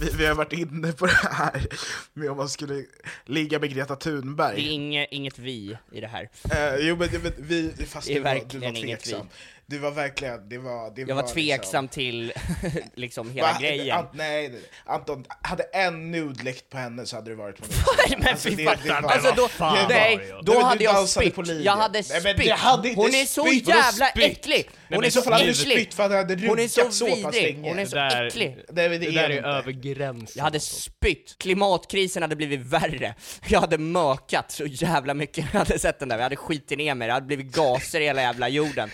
Vi, 0.00 0.10
vi 0.18 0.26
har 0.26 0.34
varit 0.34 0.52
inne 0.52 0.92
på 0.92 1.06
det 1.06 1.12
här 1.12 1.66
med 2.14 2.30
om 2.30 2.36
man 2.36 2.48
skulle 2.48 2.84
ligga 3.26 3.58
med 3.58 3.74
Greta 3.74 3.96
Thunberg. 3.96 4.56
Det 4.56 4.62
är 4.62 4.72
inget, 4.72 5.08
inget 5.10 5.38
vi 5.38 5.76
i 5.92 6.00
det 6.00 6.06
här. 6.06 6.28
Eh, 6.50 6.86
jo 6.88 6.96
men, 6.96 7.08
men 7.22 7.32
vi, 7.38 7.72
fast 7.86 8.06
Det 8.06 8.12
är 8.12 8.16
du, 8.16 8.20
var, 8.22 8.34
du 8.34 8.38
verkligen 8.40 8.72
var 8.74 8.80
inget 8.80 9.00
tveksam. 9.00 9.28
Du 9.72 9.78
var 9.78 9.90
verkligen, 9.90 10.48
det 10.48 10.58
var... 10.58 10.94
Det 10.94 11.00
Jag 11.00 11.14
var 11.14 11.22
liksom- 11.22 11.34
tveksam 11.34 11.88
till 11.88 12.32
liksom 12.94 13.30
hela 13.30 13.46
Va? 13.52 13.58
grejen. 13.60 13.98
Ant, 13.98 14.10
nej, 14.14 14.52
Anton, 14.84 15.24
hade 15.42 15.62
en 15.62 16.10
nude 16.10 16.44
läckt 16.44 16.70
på 16.70 16.76
henne 16.78 17.06
så 17.06 17.16
hade 17.16 17.30
det 17.30 17.36
varit 17.36 17.56
på 17.56 17.64
min 17.68 17.72
sida. 17.72 18.16
men 18.18 18.28
Alltså, 18.28 18.48
fy 18.48 18.54
det- 18.56 18.64
fan. 18.64 18.76
det 18.84 19.00
var- 19.02 19.10
Alltså 19.10 19.32
då, 19.36 19.48
fan, 19.48 19.78
nej, 19.88 20.18
då 20.42 20.52
men 20.54 20.62
hade 20.62 20.78
du 20.78 20.84
jag 20.84 21.08
spytt. 21.08 21.34
Jag 21.64 21.76
hade 21.76 22.02
spytt. 22.02 22.96
Hon 22.96 23.06
är 23.14 23.26
så 23.26 23.44
spytt. 23.46 23.68
Jävla 23.68 24.08
äcklig! 24.08 24.70
Hon 24.88 25.04
är 25.04 25.10
så 25.10 25.18
så 25.18 25.22
fall 25.24 25.32
hade 25.32 25.44
du 25.44 25.52
vidrig. 25.52 25.76
spytt 25.78 25.94
för 25.94 26.02
att 26.02 26.10
han 26.10 26.18
hade 26.18 26.48
Hon 26.48 26.58
är 26.58 26.68
så 26.68 27.06
vidrig. 27.06 27.58
Hon 27.62 27.78
är 27.78 27.86
så 27.86 27.98
äcklig. 27.98 28.56
Det, 28.68 28.88
där 28.88 29.30
är 29.30 29.42
över 29.42 29.72
gränsen. 29.72 30.32
Jag 30.36 30.44
hade 30.44 30.60
spytt. 30.60 31.36
Klimatkrisen 31.38 32.22
hade 32.22 32.36
blivit 32.36 32.60
värre. 32.60 33.14
Jag 33.48 33.60
hade 33.60 33.78
mökat 33.78 34.50
så 34.50 34.66
jävla 34.66 35.14
mycket 35.14 35.44
när 35.44 35.50
jag 35.52 35.58
hade 35.58 35.78
sett 35.78 35.98
den 35.98 36.08
där. 36.08 36.16
Jag 36.16 36.22
hade 36.22 36.36
skitit 36.36 36.78
ner 36.78 36.94
mig. 36.94 37.08
Det 37.08 37.14
hade 37.14 37.26
blivit 37.26 37.46
gaser 37.54 38.00
i 38.00 38.04
hela 38.04 38.22
jävla 38.22 38.48
jorden. 38.48 38.90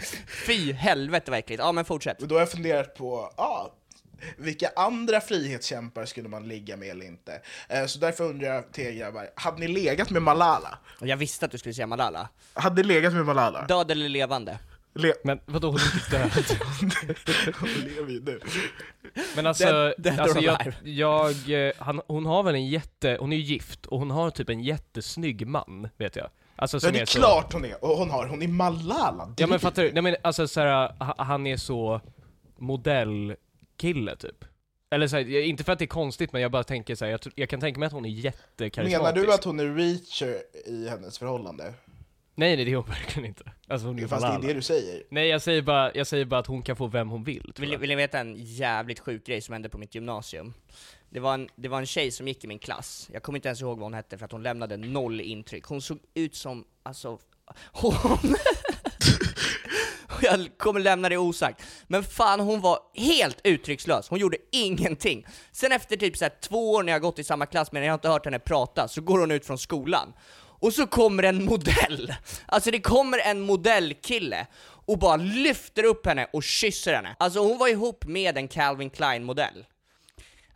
Fy 0.47 0.68
helvete 0.73 1.31
vad 1.31 1.39
äckligt. 1.39 1.61
Ja 1.63 1.73
men 1.73 1.85
fortsätt. 1.85 2.23
Och 2.23 2.29
då 2.29 2.35
har 2.35 2.41
jag 2.41 2.51
funderat 2.51 2.95
på, 2.95 3.33
ja, 3.37 3.75
vilka 4.37 4.71
andra 4.77 5.21
frihetskämpar 5.21 6.05
skulle 6.05 6.29
man 6.29 6.49
ligga 6.49 6.77
med 6.77 6.89
eller 6.89 7.07
inte? 7.07 7.41
Eh, 7.69 7.87
Så 7.87 7.99
därför 7.99 8.25
undrar 8.25 8.49
jag 8.55 8.73
till 8.73 8.85
er 8.87 8.93
grabbar, 8.93 9.31
hade 9.35 9.59
ni 9.61 9.69
legat 9.69 10.11
med 10.11 10.23
Malala? 10.23 10.79
Jag 11.01 11.17
visste 11.17 11.45
att 11.47 11.53
du 11.53 11.59
skulle 11.59 11.75
säga 11.75 11.87
Malala. 11.87 12.29
Hade 12.55 12.83
ni 12.83 12.89
legat 12.89 13.13
med 13.15 13.27
Malala? 13.27 13.67
Död 13.67 13.91
eller 13.91 14.09
levande? 14.09 14.59
Le- 14.95 15.15
Men 15.25 15.41
vadå, 15.47 15.69
hon 15.71 15.79
är 15.81 15.95
inte 15.95 16.19
död? 16.19 16.59
Hon 17.61 17.69
lever 17.69 18.11
ju 18.13 18.21
nu. 18.25 18.41
Men 19.37 19.47
alltså, 19.47 19.65
Dead- 19.65 19.95
dead 19.99 20.21
alltså 20.21 20.41
jag, 20.41 20.73
jag 20.85 21.67
eh, 21.69 21.73
han, 21.79 22.01
hon 22.07 22.27
har 22.27 22.43
väl 22.43 22.55
en 22.55 22.67
jätte, 22.67 23.17
hon 23.21 23.33
är 23.33 23.37
ju 23.37 23.43
gift, 23.43 23.87
och 23.87 23.99
hon 23.99 24.11
har 24.11 24.31
typ 24.31 24.49
en 24.49 24.61
jättesnygg 24.61 25.47
man, 25.47 25.89
vet 25.97 26.17
jag. 26.17 26.29
Alltså 26.59 26.79
Ja, 26.83 26.91
det 26.91 27.01
är 27.01 27.07
så- 27.07 27.19
klart 27.19 27.53
hon 27.53 27.65
är, 27.65 27.85
och 27.85 27.97
hon 27.99 28.11
har, 28.11 28.27
hon 28.27 28.43
är 28.43 28.49
Malala. 28.49 29.35
Ja 29.37 29.47
men 29.47 29.61
fattar 29.61 29.83
du? 29.83 29.93
Nej 29.93 30.03
men 30.03 30.17
alltså 30.23 30.49
såhär, 30.49 30.93
ha- 31.05 31.15
han 31.25 31.47
är 31.47 31.57
så 31.57 32.01
modellkille 32.57 34.17
typ. 34.17 34.45
Eller 34.91 35.09
så 35.09 35.17
här, 35.17 35.41
inte 35.43 35.65
för 35.65 35.73
att 35.73 35.79
det 35.79 35.85
är 35.85 35.87
konstigt 35.87 36.33
men 36.33 36.43
jag 36.43 36.51
bara 36.51 36.65
tänker 36.65 36.95
så 36.95 37.05
här, 37.05 37.13
jag, 37.13 37.21
jag 37.35 37.49
kan 37.49 37.61
tänka 37.61 37.81
mig 37.81 37.87
att 37.87 37.93
hon 37.93 38.05
är 38.05 38.09
jättekarismatisk. 38.09 39.15
Menar 39.15 39.27
du 39.27 39.33
att 39.35 39.45
hon 39.45 39.61
är 39.61 39.75
reacher 39.75 40.39
i 40.67 40.89
hennes 40.89 41.19
förhållande? 41.19 41.65
Nej 42.35 42.57
nej 42.57 42.65
det 42.65 42.73
är 42.73 42.77
hon 42.77 42.87
verkligen 42.87 43.29
inte. 43.29 43.53
Alltså 43.69 43.87
hon 43.87 43.99
är 43.99 44.07
Fast 44.07 44.23
det 44.23 44.29
är 44.33 44.49
det 44.49 44.55
du 44.55 44.63
säger. 44.63 45.03
Nej 45.11 45.29
jag 45.29 45.43
säger, 45.43 45.63
bara, 45.63 45.95
jag 45.95 46.07
säger 46.07 46.25
bara 46.25 46.41
att 46.41 46.47
hon 46.47 46.63
kan 46.63 46.77
få 46.77 46.87
vem 46.87 47.09
hon 47.09 47.25
vill. 47.25 47.43
tror 47.43 47.61
Vill, 47.61 47.73
jag. 47.73 47.79
vill 47.79 47.89
ni 47.89 47.97
veta 47.97 48.19
en 48.19 48.35
jävligt 48.39 49.01
sjuk 49.01 49.27
grej 49.27 49.41
som 49.41 49.53
hände 49.53 49.69
på 49.69 49.79
mitt 49.79 49.95
gymnasium? 49.95 50.55
Det 51.11 51.21
var, 51.21 51.35
en, 51.35 51.49
det 51.57 51.69
var 51.69 51.79
en 51.79 51.87
tjej 51.87 52.11
som 52.11 52.29
gick 52.29 52.45
i 52.45 52.47
min 52.47 52.59
klass, 52.59 53.09
jag 53.13 53.23
kommer 53.23 53.39
inte 53.39 53.49
ens 53.49 53.61
ihåg 53.61 53.79
vad 53.79 53.87
hon 53.87 53.95
hette 53.95 54.19
för 54.19 54.25
att 54.25 54.33
hon 54.33 54.43
lämnade 54.43 54.77
noll 54.77 55.21
intryck. 55.21 55.65
Hon 55.65 55.83
såg 55.83 55.99
ut 56.15 56.35
som, 56.35 56.65
alltså, 56.83 57.19
hon... 57.73 58.37
jag 60.23 60.49
kommer 60.59 60.81
lämna 60.81 61.09
det 61.09 61.17
osagt. 61.17 61.63
Men 61.87 62.05
fan 62.05 62.41
hon 62.41 62.61
var 62.61 62.79
helt 62.95 63.41
uttryckslös, 63.45 64.09
hon 64.09 64.19
gjorde 64.19 64.37
ingenting. 64.53 65.27
Sen 65.53 65.73
efter 65.73 65.97
typ 65.97 66.17
så 66.17 66.25
här 66.25 66.33
två 66.41 66.73
år 66.73 66.83
när 66.83 66.93
jag 66.93 67.03
gått 67.03 67.19
i 67.19 67.25
samma 67.25 67.47
klass 67.47 67.73
men 67.73 67.83
jag 67.83 67.91
har 67.91 67.95
inte 67.95 68.09
hört 68.09 68.25
henne 68.25 68.39
prata, 68.39 68.89
så 68.89 69.01
går 69.01 69.19
hon 69.19 69.31
ut 69.31 69.47
från 69.47 69.59
skolan. 69.59 70.13
Och 70.61 70.75
så 70.75 70.87
kommer 70.87 71.23
en 71.23 71.45
modell, 71.45 72.15
alltså 72.47 72.71
det 72.71 72.81
kommer 72.81 73.19
en 73.19 73.41
modellkille 73.41 74.47
och 74.63 74.99
bara 74.99 75.17
lyfter 75.17 75.85
upp 75.85 76.07
henne 76.07 76.27
och 76.33 76.43
kysser 76.43 76.95
henne. 76.95 77.17
Alltså 77.19 77.41
hon 77.41 77.59
var 77.59 77.69
ihop 77.69 78.05
med 78.07 78.39
en 78.39 78.49
Calvin 78.49 78.91
Klein 78.91 79.25
modell. 79.25 79.65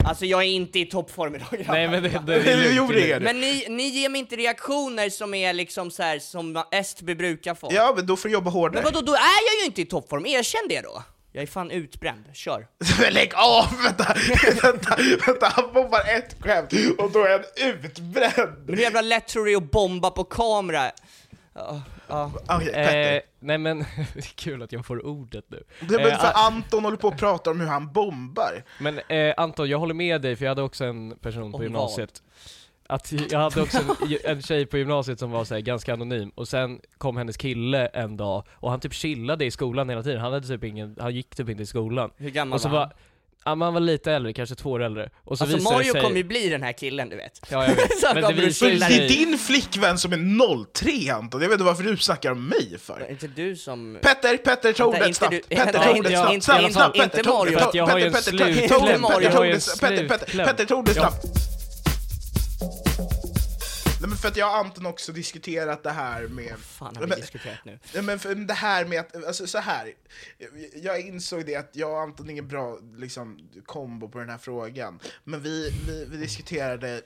Alltså 0.05 0.27
jag 0.27 0.43
är 0.43 0.47
inte 0.47 0.79
i 0.79 0.87
toppform 0.87 1.35
idag 1.35 1.49
grabbar. 1.51 1.75
Nej 1.75 1.89
men 1.89 2.03
det, 2.03 2.09
det, 2.09 2.43
det 2.43 2.73
gjorde 2.75 2.95
det 3.01 3.03
är 3.03 3.07
det. 3.07 3.13
lugnt. 3.13 3.25
Men 3.25 3.41
ni, 3.41 3.67
ni 3.69 3.83
ger 3.89 4.09
mig 4.09 4.19
inte 4.19 4.37
reaktioner 4.37 5.11
som 5.11 5.35
är 5.35 5.53
liksom 5.53 5.91
så 5.91 6.03
här 6.03 6.19
som 6.19 6.65
Estby 6.71 7.15
brukar 7.15 7.55
få. 7.55 7.69
Ja, 7.73 7.93
men 7.97 8.07
då 8.07 8.17
får 8.17 8.29
du 8.29 8.33
jobba 8.33 8.51
hårdare. 8.51 8.83
Men 8.83 8.93
vadå, 8.93 9.07
då 9.07 9.13
är 9.13 9.19
jag 9.19 9.61
ju 9.61 9.67
inte 9.67 9.83
i 9.83 9.85
toppform, 9.85 10.27
erkänn 10.27 10.69
det 10.69 10.81
då! 10.81 11.03
Jag 11.35 11.43
är 11.43 11.47
fan 11.47 11.71
utbränd, 11.71 12.25
kör! 12.35 12.67
Lägg 13.11 13.35
av! 13.35 13.65
Vänta, 13.85 14.15
vänta, 14.63 14.97
vänta, 15.27 15.47
han 15.55 15.73
bombar 15.73 16.01
ett 16.17 16.37
skämt 16.41 16.73
och 16.99 17.11
då 17.11 17.25
är 17.25 17.31
han 17.31 17.45
utbränd! 17.71 18.65
Men 18.67 18.75
hur 18.75 18.83
jävla 18.83 19.01
lätt 19.01 19.29
tror 19.29 19.45
du 19.45 19.51
det 19.51 19.55
är 19.55 19.57
att 19.57 19.71
bomba 19.71 20.11
på 20.11 20.25
kamera? 20.25 20.91
Ja, 21.55 21.83
ja. 22.13 22.31
Okej, 22.57 22.73
Petter. 22.73 23.15
Eh, 23.15 23.21
nej 23.41 23.59
men, 23.59 23.79
det 24.15 24.19
är 24.19 24.35
kul 24.35 24.63
att 24.63 24.73
jag 24.73 24.87
får 24.87 25.07
ordet 25.07 25.45
nu. 25.49 25.63
Det 25.81 25.95
är 25.95 25.99
väl 25.99 26.13
Eh, 26.13 26.19
för 26.19 26.27
ah, 26.27 26.47
Anton 26.47 26.85
håller 26.85 26.97
på 26.97 27.09
och 27.09 27.19
pratar 27.19 27.51
om 27.51 27.61
hur 27.61 27.67
han 27.67 27.93
bombar. 27.93 28.65
Men 28.81 29.01
eh, 29.09 29.35
Anton, 29.37 29.69
jag 29.69 29.79
håller 29.79 29.95
med 29.95 30.23
dig 30.23 30.37
för 30.37 30.45
jag 30.45 30.51
hade 30.51 30.63
också 30.63 30.85
en 30.85 31.17
person 31.21 31.53
på 31.53 31.59
Om 31.59 31.63
gymnasiet 31.63 32.23
att 32.93 33.13
jag 33.31 33.39
hade 33.39 33.63
också 33.63 33.79
en, 33.79 34.19
en 34.25 34.43
tjej 34.43 34.67
på 34.67 34.79
gymnasiet 34.79 35.19
som 35.19 35.31
var 35.31 35.45
så 35.45 35.55
här, 35.55 35.61
ganska 35.61 35.93
anonym, 35.93 36.31
och 36.35 36.49
sen 36.49 36.81
kom 36.99 37.17
hennes 37.17 37.37
kille 37.37 37.87
en 37.87 38.17
dag, 38.17 38.45
och 38.51 38.71
han 38.71 38.81
typ 38.81 38.93
chillade 38.95 39.45
i 39.45 39.51
skolan 39.51 39.89
hela 39.89 40.03
tiden, 40.03 40.21
han 40.21 40.33
hade 40.33 40.47
typ 40.47 40.65
ingen, 40.65 40.97
han 41.01 41.15
gick 41.15 41.35
typ 41.35 41.49
inte 41.49 41.63
i 41.63 41.67
skolan. 41.67 42.11
Hur 42.17 42.31
gammal 42.31 42.55
Och 42.55 42.61
så 42.61 42.69
var 42.69 42.81
han? 42.81 42.91
Ja, 43.45 43.55
men 43.55 43.67
han 43.67 43.75
var 43.75 43.81
lite 43.81 44.13
äldre, 44.13 44.33
kanske 44.33 44.55
två 44.55 44.71
år 44.71 44.83
äldre. 44.83 45.11
Och 45.25 45.39
så 45.39 45.45
Alltså 45.45 45.73
Mario 45.73 45.93
sig, 45.93 46.01
kommer 46.03 46.17
ju 46.17 46.25
bli 46.25 46.49
den 46.49 46.63
här 46.63 46.73
killen 46.73 47.09
du 47.09 47.17
vet. 47.17 47.41
Ja 47.51 47.67
jag 47.69 47.75
vet. 47.77 47.91
Men 48.15 48.23
det 48.23 48.33
visar 48.33 48.67
För 48.67 48.89
det 48.89 49.05
är 49.05 49.09
din 49.09 49.39
flickvän 49.39 49.99
som 49.99 50.13
är 50.13 50.65
03 50.73 51.13
Anton, 51.15 51.43
jag 51.43 51.49
vet 51.49 51.55
inte 51.55 51.65
varför 51.65 51.83
du 51.83 51.97
snackar 51.97 52.31
om 52.33 52.49
mig 52.49 52.69
Det 52.71 52.75
är 52.75 52.79
för. 52.79 53.11
inte 53.11 53.27
du 53.27 53.57
som... 53.57 53.99
Petter, 54.03 54.37
Petter, 54.37 54.73
ta 54.73 54.85
ordet 54.85 55.07
inte 55.07 55.19
snabbt! 55.19 55.33
du- 55.49 55.57
Petter, 55.57 55.73
ta 55.79 55.91
ordet 55.99 56.13
snabbt! 56.13 56.33
inte- 56.33 56.45
Snabbt, 56.47 56.73
snabbt! 56.73 56.99
Petter, 56.99 57.23
ta 57.23 57.31
Mario. 57.39 57.57
ordet 57.57 57.73
För 57.91 58.07
en 58.07 58.13
Petter, 58.13 58.69
ta 58.69 58.77
ordet, 58.77 59.01
Mario. 59.01 59.31
Petter, 59.31 60.09
Petter, 60.09 60.09
Petter. 60.09 60.45
Petter, 60.45 60.93
snabbt! 60.95 61.52
För 64.23 64.29
att 64.29 64.37
jag 64.37 64.51
och 64.51 64.57
Anton 64.57 64.87
också 64.87 65.13
diskuterat 65.13 65.83
det 65.83 65.91
här 65.91 66.29
med... 66.29 66.59
fan 66.59 66.97
har 66.97 67.03
vi 67.03 67.09
Men- 67.09 67.21
diskuterat 67.21 67.59
nu? 67.65 68.03
Men 68.03 68.19
för 68.19 68.35
det 68.35 68.55
här 68.55 68.85
med 68.85 69.01
att, 69.01 69.25
alltså 69.25 69.47
så 69.47 69.59
här. 69.59 69.95
Jag 70.75 71.01
insåg 71.01 71.47
det 71.47 71.57
att 71.57 71.71
jag 71.73 71.91
och 71.91 72.01
Anton 72.01 72.27
är 72.27 72.31
ingen 72.31 72.49
bra 72.49 72.79
liksom, 72.97 73.49
kombo 73.67 74.09
på 74.09 74.19
den 74.19 74.29
här 74.29 74.39
frågan. 74.39 75.01
Men 75.25 75.41
vi, 75.43 75.71
vi, 75.87 76.05
vi 76.05 76.17
diskuterade 76.17 77.03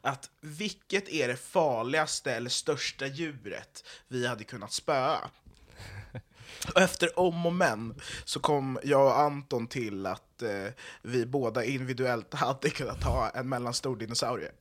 att 0.00 0.30
vilket 0.40 1.08
är 1.08 1.28
det 1.28 1.36
farligaste 1.36 2.32
eller 2.32 2.50
största 2.50 3.06
djuret 3.06 3.84
vi 4.08 4.26
hade 4.26 4.44
kunnat 4.44 4.72
spöa? 4.72 5.30
Och 6.74 6.80
efter 6.80 7.18
om 7.18 7.46
och 7.46 7.52
men 7.52 7.94
så 8.24 8.40
kom 8.40 8.78
jag 8.82 9.06
och 9.06 9.20
Anton 9.20 9.66
till 9.66 10.06
att 10.06 10.31
eh, 10.42 10.72
vi 11.02 11.26
båda 11.26 11.64
individuellt 11.64 12.34
hade 12.34 12.70
kunnat 12.70 13.02
ha 13.02 13.30
en 13.30 13.48
mellanstor 13.48 13.96
dinosaurie. 13.96 14.48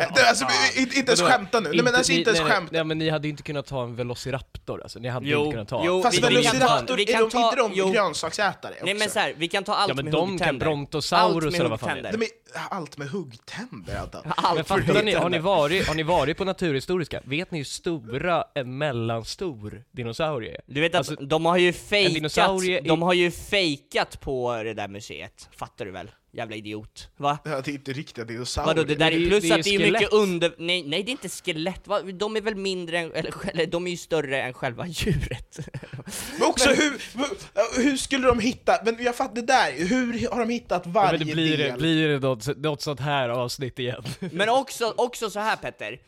Eh, 0.00 0.28
alltså, 0.28 0.44
inte, 0.76 0.96
inte 0.98 1.10
ens 1.12 1.22
skämta 1.22 1.60
nu, 1.60 1.68
nej, 1.72 1.82
men 1.82 1.94
alltså 1.94 2.12
inte 2.12 2.30
ens 2.30 2.42
nej, 2.42 2.50
skämta. 2.50 2.72
nej, 2.72 2.84
men 2.84 2.98
ni 2.98 3.08
hade 3.10 3.28
inte 3.28 3.42
kunnat 3.42 3.66
ta 3.66 3.82
en 3.82 3.96
velociraptor 3.96 4.82
alltså, 4.82 4.98
ni 4.98 5.08
hade 5.08 5.26
Jo, 5.28 5.40
inte 5.40 5.50
kunnat 5.52 5.68
ta. 5.68 5.82
jo, 5.86 6.02
Fast 6.02 6.16
vi- 6.18 6.36
vi 6.36 6.42
kan 6.42 6.52
ta- 6.52 6.58
velociraptor, 6.58 6.96
vi 6.96 7.02
är 7.02 7.12
kan 7.12 7.22
de, 7.22 7.30
ta- 7.30 7.44
inte 7.44 7.56
de 7.56 7.70
jo. 7.74 7.90
grönsaksätare 7.92 8.72
också? 8.72 8.84
Nej 8.84 8.94
men 8.94 9.10
såhär, 9.10 9.34
vi 9.36 9.48
kan 9.48 9.64
ta 9.64 9.74
allt 9.74 9.88
Ja, 9.88 9.94
men 9.94 10.04
med 10.04 10.14
de 10.14 10.20
kan 10.20 10.30
huggtänder. 10.30 10.66
brontosaurus 10.66 11.34
allt 11.44 11.52
med 11.52 11.60
eller 11.60 11.70
vad 11.70 11.80
fan 11.80 11.88
det 11.88 12.08
är. 12.08 12.12
huggtänder. 12.12 12.28
De 12.52 12.58
är 12.58 12.76
allt 12.76 12.98
med 12.98 13.08
huggtänder. 13.08 14.08
Men 14.24 14.32
Allt 14.36 14.56
med 14.56 14.66
fattar 14.66 15.02
ni, 15.02 15.14
har 15.14 15.30
ni, 15.30 15.38
varit, 15.38 15.86
har 15.88 15.94
ni 15.94 16.02
varit 16.02 16.36
på 16.36 16.44
Naturhistoriska? 16.44 17.20
Vet 17.24 17.50
ni 17.50 17.58
hur 17.58 17.64
stora 17.64 18.44
en 18.54 18.78
mellanstor 18.78 19.82
dinosaurie 19.92 20.50
är? 20.54 20.60
Du 20.66 20.80
vet 20.80 20.94
att 20.94 20.98
Alltså, 20.98 21.14
de 21.14 21.44
har 21.46 21.56
ju 21.56 21.72
fejkat, 21.72 22.84
de 22.84 23.02
har 23.02 23.14
ju 23.14 23.30
fejkat 23.30 24.20
på 24.20 24.62
det 24.62 24.74
där 24.74 24.88
museet, 25.00 25.48
fattar 25.56 25.84
du 25.84 25.90
väl? 25.90 26.10
Jävla 26.32 26.56
idiot. 26.56 27.08
Va? 27.16 27.38
Ja, 27.44 27.60
det 27.60 27.70
är 27.70 27.72
inte 27.72 27.92
riktiga 27.92 28.24
dinosaurier. 28.24 28.74
Vadå, 28.74 28.84
det 28.84 28.94
där 28.94 29.12
är 29.12 29.28
plus 29.28 29.42
det 29.42 29.50
är 29.50 29.58
att 29.58 29.64
det 29.64 29.74
är 29.74 29.92
mycket 29.92 30.12
under... 30.12 30.54
Nej, 30.58 30.82
nej 30.86 31.02
det 31.02 31.10
är 31.10 31.12
inte 31.12 31.28
skelett, 31.28 31.86
va? 31.86 32.02
de 32.02 32.36
är 32.36 32.40
väl 32.40 32.54
mindre 32.54 32.98
än, 32.98 33.12
eller, 33.12 33.34
eller 33.50 33.66
de 33.66 33.86
är 33.86 33.90
ju 33.90 33.96
större 33.96 34.42
än 34.42 34.52
själva 34.52 34.86
djuret. 34.86 35.58
Men 36.38 36.48
också 36.48 36.68
hur, 36.70 37.00
hur 37.82 37.96
skulle 37.96 38.26
de 38.26 38.40
hitta, 38.40 38.78
men 38.84 38.96
jag 39.00 39.16
fattar 39.16 39.34
det 39.34 39.42
där, 39.42 39.72
hur 39.88 40.30
har 40.30 40.40
de 40.40 40.48
hittat 40.48 40.82
Ja, 40.84 40.90
varje 40.90 41.18
men 41.18 41.26
det 41.26 41.34
blir, 41.34 41.58
del? 41.58 41.72
det, 41.72 41.78
blir 41.78 42.08
det 42.08 42.18
något, 42.18 42.56
något 42.56 42.82
sånt 42.82 43.00
här 43.00 43.28
avsnitt 43.28 43.78
igen? 43.78 44.04
Men 44.20 44.48
också, 44.48 44.94
också 44.96 45.30
så 45.30 45.40
här 45.40 45.56
Petter, 45.56 45.98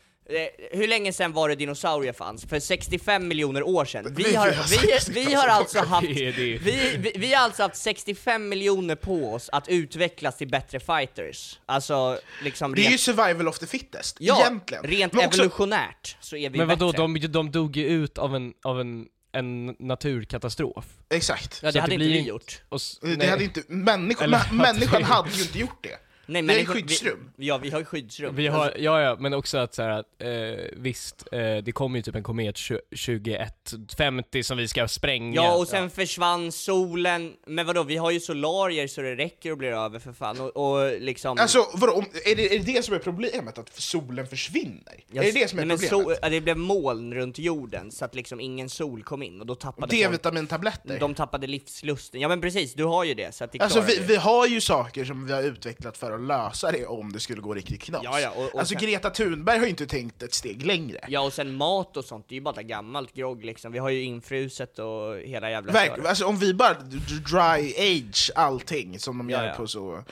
hur 0.72 0.88
länge 0.88 1.12
sedan 1.12 1.32
var 1.32 1.48
det 1.48 1.54
dinosaurier 1.54 2.12
fanns? 2.12 2.44
För 2.44 2.60
65 2.60 3.28
miljoner 3.28 3.62
år 3.62 3.84
sedan. 3.84 4.14
Vi 4.16 4.34
har, 4.34 4.48
vi, 4.50 4.54
65 4.56 5.14
vi 5.14 5.34
har 5.34 5.48
alltså 5.48 5.78
haft, 5.78 6.06
vi, 6.08 6.58
vi, 6.62 7.12
vi 7.16 7.34
har 7.34 7.44
alltså 7.44 7.62
haft 7.62 7.76
65 7.76 8.48
miljoner 8.48 8.94
på 8.96 9.32
oss 9.34 9.48
att 9.52 9.68
utvecklas 9.68 10.36
till 10.38 10.48
bättre 10.48 10.80
fighters. 10.80 11.58
Alltså, 11.66 12.18
liksom 12.42 12.74
Det 12.74 12.86
är 12.86 12.90
ju 12.90 12.98
survival 12.98 13.48
of 13.48 13.58
the 13.58 13.66
fittest, 13.66 14.16
ja, 14.20 14.40
egentligen. 14.40 14.84
rent 14.84 15.12
Men 15.12 15.26
också- 15.26 15.40
evolutionärt 15.40 16.16
så 16.20 16.36
är 16.36 16.50
vi 16.50 16.58
Men 16.58 16.68
vadå, 16.68 16.86
bättre. 16.92 17.02
de, 17.02 17.18
de 17.28 17.50
dog 17.50 17.76
ju 17.76 17.86
ut 17.86 18.18
av 18.18 18.36
en, 18.36 18.52
av 18.64 18.80
en, 18.80 19.06
en 19.32 19.66
naturkatastrof. 19.78 20.84
Exakt. 21.10 21.60
Ja, 21.62 21.72
det 21.72 21.80
hade 21.80 21.90
det 21.90 21.94
inte 21.94 22.06
blir 22.06 22.22
vi 22.22 22.28
gjort. 22.28 22.62
Och, 22.68 22.76
s- 22.76 22.98
Det 23.02 23.16
nej. 23.16 23.28
hade 23.28 23.44
inte, 23.44 23.62
människan, 23.68 24.24
Eller 24.24 24.52
människan 24.52 25.02
hade 25.04 25.30
ju 25.30 25.42
inte 25.42 25.58
gjort 25.58 25.82
det. 25.82 25.98
Nej, 26.26 26.42
Det 26.42 26.60
är 26.60 26.64
skyddsrum. 26.64 27.30
Vi, 27.36 27.46
ja, 27.46 27.58
vi 27.58 27.70
har 27.70 27.78
ju 27.78 27.84
skyddsrum. 27.84 28.36
Vi 28.36 28.46
har, 28.46 28.74
ja 28.78 29.00
ja, 29.00 29.16
men 29.20 29.34
också 29.34 29.58
att 29.58 29.74
så 29.74 29.82
här, 29.82 29.90
att, 29.90 30.06
eh, 30.18 30.28
visst, 30.76 31.28
eh, 31.32 31.56
det 31.56 31.72
kommer 31.72 31.98
ju 31.98 32.02
typ 32.02 32.14
en 32.14 32.22
komet 32.22 32.56
2150 32.56 34.42
som 34.42 34.58
vi 34.58 34.68
ska 34.68 34.88
spränga. 34.88 35.34
Ja, 35.34 35.56
och 35.56 35.68
sen 35.68 35.90
försvann 35.90 36.52
solen, 36.52 37.32
men 37.46 37.66
vadå, 37.66 37.82
vi 37.82 37.96
har 37.96 38.10
ju 38.10 38.20
solarier 38.20 38.86
så 38.86 39.02
det 39.02 39.16
räcker 39.16 39.50
och 39.50 39.58
blir 39.58 39.68
över 39.72 39.98
för 39.98 40.12
fan, 40.12 40.40
och, 40.40 40.56
och 40.56 41.00
liksom... 41.00 41.38
Alltså 41.38 41.66
vadå, 41.74 41.92
om, 41.92 42.04
är, 42.24 42.36
det, 42.36 42.54
är 42.54 42.58
det 42.58 42.72
det 42.72 42.84
som 42.84 42.94
är 42.94 42.98
problemet? 42.98 43.58
Att 43.58 43.74
solen 43.76 44.26
försvinner? 44.26 45.04
Jag- 45.12 45.24
är 45.24 45.32
det 45.32 45.40
det 45.40 45.48
som 45.48 45.58
är 45.58 45.64
nej, 45.64 45.76
men 45.80 45.88
problemet? 45.88 46.18
so- 46.18 46.18
ja, 46.22 46.28
det 46.28 46.40
blev 46.40 46.56
moln 46.56 47.14
runt 47.14 47.38
jorden, 47.38 47.90
så 47.92 48.04
att 48.04 48.14
liksom 48.14 48.40
ingen 48.40 48.68
sol 48.68 49.02
kom 49.02 49.22
in, 49.22 49.40
och 49.40 49.46
då 49.46 49.54
tappade 49.54 49.96
D-vitamintabletter? 49.96 51.00
de 51.00 51.14
tappade 51.14 51.46
livslusten. 51.46 52.20
Ja 52.20 52.28
men 52.28 52.40
precis, 52.40 52.74
du 52.74 52.84
har 52.84 53.04
ju 53.04 53.14
det, 53.14 53.34
så 53.34 53.44
att 53.44 53.52
det 53.52 53.60
Alltså 53.60 53.80
vi, 53.80 53.98
vi 53.98 54.16
har 54.16 54.46
ju 54.46 54.60
saker 54.60 55.04
som 55.04 55.26
vi 55.26 55.32
har 55.32 55.42
utvecklat 55.42 55.96
för 56.12 56.22
att 56.22 56.28
lösa 56.28 56.72
det 56.72 56.86
om 56.86 57.12
det 57.12 57.20
skulle 57.20 57.40
gå 57.40 57.54
riktigt 57.54 57.82
knas. 57.82 58.00
Ja, 58.04 58.20
ja, 58.20 58.30
och- 58.30 58.54
och 58.54 58.58
alltså 58.60 58.74
sen- 58.78 58.82
Greta 58.88 59.10
Thunberg 59.10 59.58
har 59.58 59.64
ju 59.64 59.70
inte 59.70 59.86
tänkt 59.86 60.22
ett 60.22 60.34
steg 60.34 60.66
längre. 60.66 60.98
Ja 61.08 61.20
och 61.20 61.32
sen 61.32 61.54
mat 61.56 61.96
och 61.96 62.04
sånt, 62.04 62.26
det 62.28 62.34
är 62.34 62.36
ju 62.36 62.42
bara 62.42 62.62
gammalt 62.62 63.12
grogg 63.14 63.44
liksom, 63.44 63.72
vi 63.72 63.78
har 63.78 63.90
ju 63.90 64.02
infruset 64.02 64.78
och 64.78 65.16
hela 65.16 65.50
jävla 65.50 65.72
Verk, 65.72 65.88
köret. 65.88 66.06
alltså 66.06 66.26
om 66.26 66.38
vi 66.38 66.54
bara 66.54 66.74
dry 66.74 67.74
age 67.78 68.30
allting 68.34 68.98
som 68.98 69.18
de 69.18 69.30
Ja, 69.30 69.38
gör 69.42 69.48
ja. 69.48 69.54
på 69.54 69.66
så... 69.66 70.04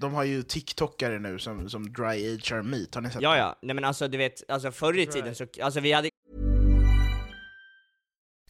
De 0.00 0.14
har 0.14 0.24
ju 0.24 0.42
TikTokare 0.42 1.18
nu 1.18 1.38
som, 1.38 1.68
som 1.70 1.92
dry 1.92 2.04
agear 2.34 2.62
meat, 2.62 2.94
har 2.94 3.02
ni 3.02 3.10
sett 3.10 3.22
Ja 3.22 3.30
det? 3.32 3.38
ja, 3.38 3.56
nej 3.62 3.74
men 3.74 3.84
alltså 3.84 4.08
du 4.08 4.18
vet, 4.18 4.50
alltså 4.50 4.70
förr 4.70 4.98
i 4.98 5.06
tiden 5.06 5.34
så, 5.34 5.46
alltså 5.62 5.80
vi 5.80 5.92
hade 5.92 6.08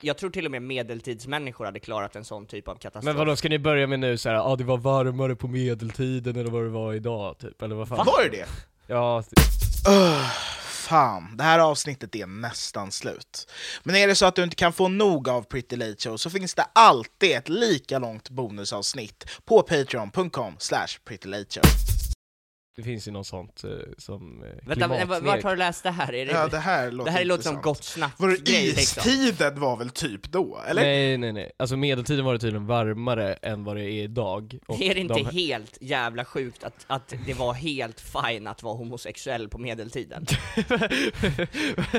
Jag 0.00 0.18
tror 0.18 0.30
till 0.30 0.44
och 0.44 0.50
med 0.50 0.62
medeltidsmänniskor 0.62 1.64
hade 1.64 1.80
klarat 1.80 2.16
en 2.16 2.24
sån 2.24 2.46
typ 2.46 2.68
av 2.68 2.74
katastrof. 2.74 3.04
Men 3.04 3.16
vadå, 3.16 3.36
ska 3.36 3.48
ni 3.48 3.58
börja 3.58 3.86
med 3.86 4.00
nu 4.00 4.18
såhär, 4.18 4.36
ja 4.36 4.42
ah, 4.42 4.56
det 4.56 4.64
var 4.64 4.78
varmare 4.78 5.36
på 5.36 5.48
medeltiden 5.48 6.36
eller 6.36 6.50
vad 6.50 6.62
det 6.62 6.68
var 6.68 6.94
idag 6.94 7.38
typ, 7.38 7.62
eller 7.62 7.74
vad 7.74 7.88
fan? 7.88 8.06
Var 8.06 8.22
det 8.22 8.28
det? 8.28 8.46
Ja, 8.86 9.24
Ugh, 9.88 10.30
fan, 10.62 11.36
det 11.36 11.44
här 11.44 11.58
avsnittet 11.58 12.14
är 12.14 12.26
nästan 12.26 12.92
slut. 12.92 13.50
Men 13.82 13.96
är 13.96 14.06
det 14.06 14.14
så 14.14 14.26
att 14.26 14.34
du 14.34 14.42
inte 14.42 14.56
kan 14.56 14.72
få 14.72 14.88
nog 14.88 15.28
av 15.28 15.42
Pretty 15.42 15.76
Late 15.76 15.96
Show 15.98 16.16
så 16.16 16.30
finns 16.30 16.54
det 16.54 16.66
alltid 16.72 17.36
ett 17.36 17.48
lika 17.48 17.98
långt 17.98 18.30
bonusavsnitt 18.30 19.24
på 19.44 19.62
patreon.com 19.62 20.54
slash 20.58 20.88
prettylateshow. 21.04 21.62
Det 22.78 22.84
finns 22.84 23.08
ju 23.08 23.12
något 23.12 23.26
sånt 23.26 23.64
eh, 23.64 23.70
som 23.98 24.42
eh, 24.44 24.68
Vänta, 24.68 24.88
men 24.88 25.08
vart 25.08 25.22
vart 25.22 25.42
har 25.42 25.50
du 25.50 25.56
läst 25.56 25.82
det 25.82 25.90
här? 25.90 26.14
Är 26.14 26.26
det, 26.26 26.32
Ja, 26.32 26.48
det 26.48 26.58
här 26.58 26.90
låter 26.90 27.10
det 27.12 27.18
här 27.18 27.24
låter 27.24 27.42
som 27.42 27.50
intressant. 27.54 27.64
gott 27.64 27.84
snack 27.84 28.12
Var 28.16 28.28
det 28.28 28.44
grej, 28.44 28.66
liksom. 28.66 29.00
istiden 29.10 29.60
var 29.60 29.76
väl 29.76 29.90
typ 29.90 30.32
då, 30.32 30.60
eller? 30.68 30.82
Nej 30.82 31.18
nej 31.18 31.32
nej, 31.32 31.52
alltså 31.56 31.76
medeltiden 31.76 32.24
var 32.24 32.32
det 32.32 32.38
tydligen 32.38 32.66
varmare 32.66 33.34
än 33.34 33.64
vad 33.64 33.76
det 33.76 33.82
är 33.84 34.02
idag. 34.02 34.58
Och 34.66 34.82
Är 34.82 34.94
det 34.94 35.00
inte 35.00 35.14
de- 35.14 35.26
helt 35.26 35.78
jävla 35.80 36.24
sjukt 36.24 36.64
att, 36.64 36.84
att 36.86 37.14
det 37.26 37.34
var 37.34 37.52
helt 37.52 38.00
fine 38.00 38.46
att 38.46 38.62
vara 38.62 38.74
homosexuell 38.74 39.48
på 39.48 39.58
medeltiden? 39.58 40.26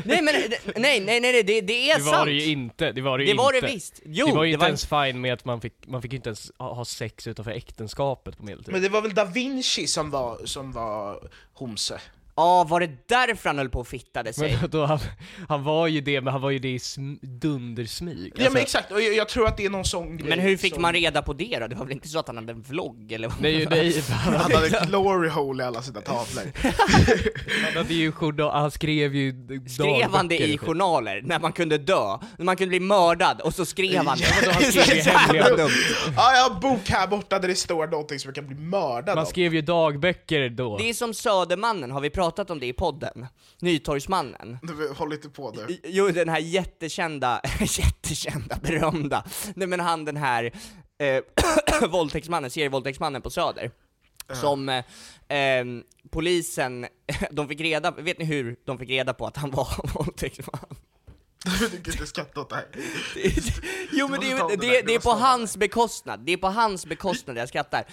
nej 0.05 0.21
men, 0.21 0.25
nej 0.25 0.49
nej 0.75 0.99
nej, 0.99 1.19
nej 1.21 1.43
det, 1.43 1.61
det 1.61 1.91
är 1.91 1.95
det 1.97 2.03
sant! 2.03 2.15
var 2.17 2.25
det 2.25 2.31
ju 2.31 2.51
inte, 2.51 2.91
det 2.91 3.01
var 3.01 3.17
det 3.17 3.23
ju 3.23 3.31
Det 3.31 3.37
var 3.37 3.53
inte. 3.55 3.67
det 3.67 3.73
visst. 3.73 3.99
Jo, 4.05 4.27
det 4.27 4.33
var 4.33 4.43
ju 4.43 4.49
det 4.51 4.53
inte 4.53 4.61
var- 4.61 4.67
ens 4.67 4.85
fine 5.13 5.21
med 5.21 5.33
att 5.33 5.45
man 5.45 5.61
fick, 5.61 5.73
man 5.87 6.01
fick 6.01 6.13
inte 6.13 6.29
ens 6.29 6.51
ha 6.57 6.73
ha 6.73 6.85
sex 6.85 7.27
utanför 7.27 7.51
äktenskapet 7.51 8.37
på 8.37 8.43
medeltiden. 8.43 8.73
Men 8.73 8.81
det 8.81 8.89
var 8.89 9.01
väl 9.01 9.13
da 9.13 9.25
Vinci 9.25 9.87
som 9.87 10.09
var, 10.09 10.39
som 10.45 10.68
var 10.73 11.19
homse? 11.53 11.99
Ja, 12.39 12.63
var 12.63 12.79
det 12.79 12.89
därför 13.07 13.49
han 13.49 13.57
höll 13.57 13.69
på 13.69 13.79
och 13.79 13.87
fittade 13.87 14.33
sig? 14.33 14.57
Men 14.61 14.69
då, 14.69 14.85
han, 14.85 14.99
han 15.47 15.63
var 15.63 15.87
ju 15.87 16.01
det, 16.01 16.21
men 16.21 16.33
han 16.33 16.41
var 16.41 16.49
ju 16.49 16.59
det 16.59 16.69
i 16.69 16.77
sm- 16.77 17.19
dundersmyg. 17.21 18.33
Ja 18.35 18.49
men 18.49 18.61
exakt, 18.61 18.91
och 18.91 19.01
jag, 19.01 19.15
jag 19.15 19.29
tror 19.29 19.47
att 19.47 19.57
det 19.57 19.65
är 19.65 19.69
någon 19.69 19.85
sån 19.85 20.17
grej 20.17 20.29
Men 20.29 20.39
hur 20.39 20.57
fick 20.57 20.73
som... 20.73 20.81
man 20.81 20.93
reda 20.93 21.21
på 21.21 21.33
det 21.33 21.57
då? 21.59 21.67
Det 21.67 21.75
var 21.75 21.85
väl 21.85 21.93
inte 21.93 22.07
så 22.07 22.19
att 22.19 22.27
han 22.27 22.37
hade 22.37 22.51
en 22.51 22.61
vlogg 22.61 23.11
eller? 23.11 23.27
vad? 23.27 23.41
Nej, 23.41 23.67
nej, 23.69 24.03
han 24.11 24.33
hade, 24.33 24.55
hade 24.55 24.85
glory 24.87 25.29
hole 25.29 25.63
i 25.63 25.67
alla 25.67 25.81
sina 25.81 26.01
tavlor. 26.01 26.43
han 27.65 27.73
hade 27.77 27.93
ju 27.93 28.11
journal, 28.11 28.51
han 28.61 28.71
skrev 28.71 29.15
ju 29.15 29.33
Skrev 29.67 30.11
han 30.11 30.27
det 30.27 30.37
i 30.37 30.57
journaler, 30.57 31.21
när 31.21 31.39
man 31.39 31.51
kunde 31.51 31.77
dö? 31.77 32.17
När 32.37 32.45
man 32.45 32.55
kunde 32.55 32.69
bli 32.69 32.79
mördad, 32.79 33.41
och 33.41 33.53
så 33.53 33.65
skrev 33.65 34.05
han 34.05 34.17
det? 34.17 34.25
vadå, 34.41 34.51
han 34.51 34.63
skrev 34.71 34.95
ju 34.97 35.01
hemliga- 35.01 35.55
dumt. 35.57 35.69
Ja, 36.15 36.33
jag 36.35 36.43
har 36.43 36.55
en 36.55 36.59
bok 36.61 36.89
här 36.89 37.07
borta 37.07 37.39
där 37.39 37.47
det 37.47 37.55
står 37.55 37.87
någonting 37.87 38.19
som 38.19 38.27
jag 38.29 38.35
kan 38.35 38.47
bli 38.47 38.55
mördad 38.55 39.15
Man 39.15 39.17
av. 39.17 39.25
skrev 39.25 39.53
ju 39.55 39.61
dagböcker 39.61 40.49
då. 40.49 40.77
Det 40.77 40.89
är 40.89 40.93
som 40.93 41.13
Södermannen, 41.13 41.91
har 41.91 42.01
vi 42.01 42.09
pratat 42.09 42.28
om 42.49 42.59
det 42.59 42.65
i 42.65 42.73
podden? 42.73 43.27
Nytorgsmannen. 43.61 44.57
Du, 44.61 44.93
Håll 44.93 45.13
inte 45.13 45.29
på 45.29 45.51
nu. 45.51 45.77
Jo, 45.83 46.07
den 46.07 46.29
här 46.29 46.39
jättekända, 46.39 47.41
jättekända, 47.59 48.57
berömda, 48.61 49.23
nej 49.55 49.67
men 49.67 49.79
han 49.79 50.05
den 50.05 50.17
här 50.17 50.51
eh, 50.99 51.89
våldtäktsmannen, 51.89 52.49
serievåldtäktsmannen 52.49 53.21
på 53.21 53.29
Söder. 53.29 53.71
Som 54.33 54.69
eh, 54.69 54.83
ehm, 55.27 55.83
polisen, 56.09 56.87
de 57.31 57.47
fick 57.47 57.61
reda, 57.61 57.91
vet 57.91 58.19
ni 58.19 58.25
hur 58.25 58.55
de 58.65 58.77
fick 58.77 58.89
reda 58.89 59.13
på 59.13 59.25
att 59.25 59.37
han 59.37 59.51
var 59.51 59.93
våldtäktsman? 59.93 60.75
Du 61.45 61.69
kan 61.69 61.93
inte 61.93 62.07
skratta 62.07 62.41
åt 62.41 62.49
det 62.49 62.55
här. 62.55 62.65
Jo 63.91 64.07
men 64.07 64.19
det, 64.19 64.27
det 64.27 64.55
det, 64.55 64.81
det 64.81 64.95
är 64.95 64.99
på 64.99 65.11
hans 65.11 65.57
bekostnad, 65.57 66.19
det 66.25 66.31
är 66.33 66.37
på 66.37 66.47
hans 66.47 66.85
bekostnad 66.85 67.37
jag 67.37 67.49
skrattar. 67.49 67.83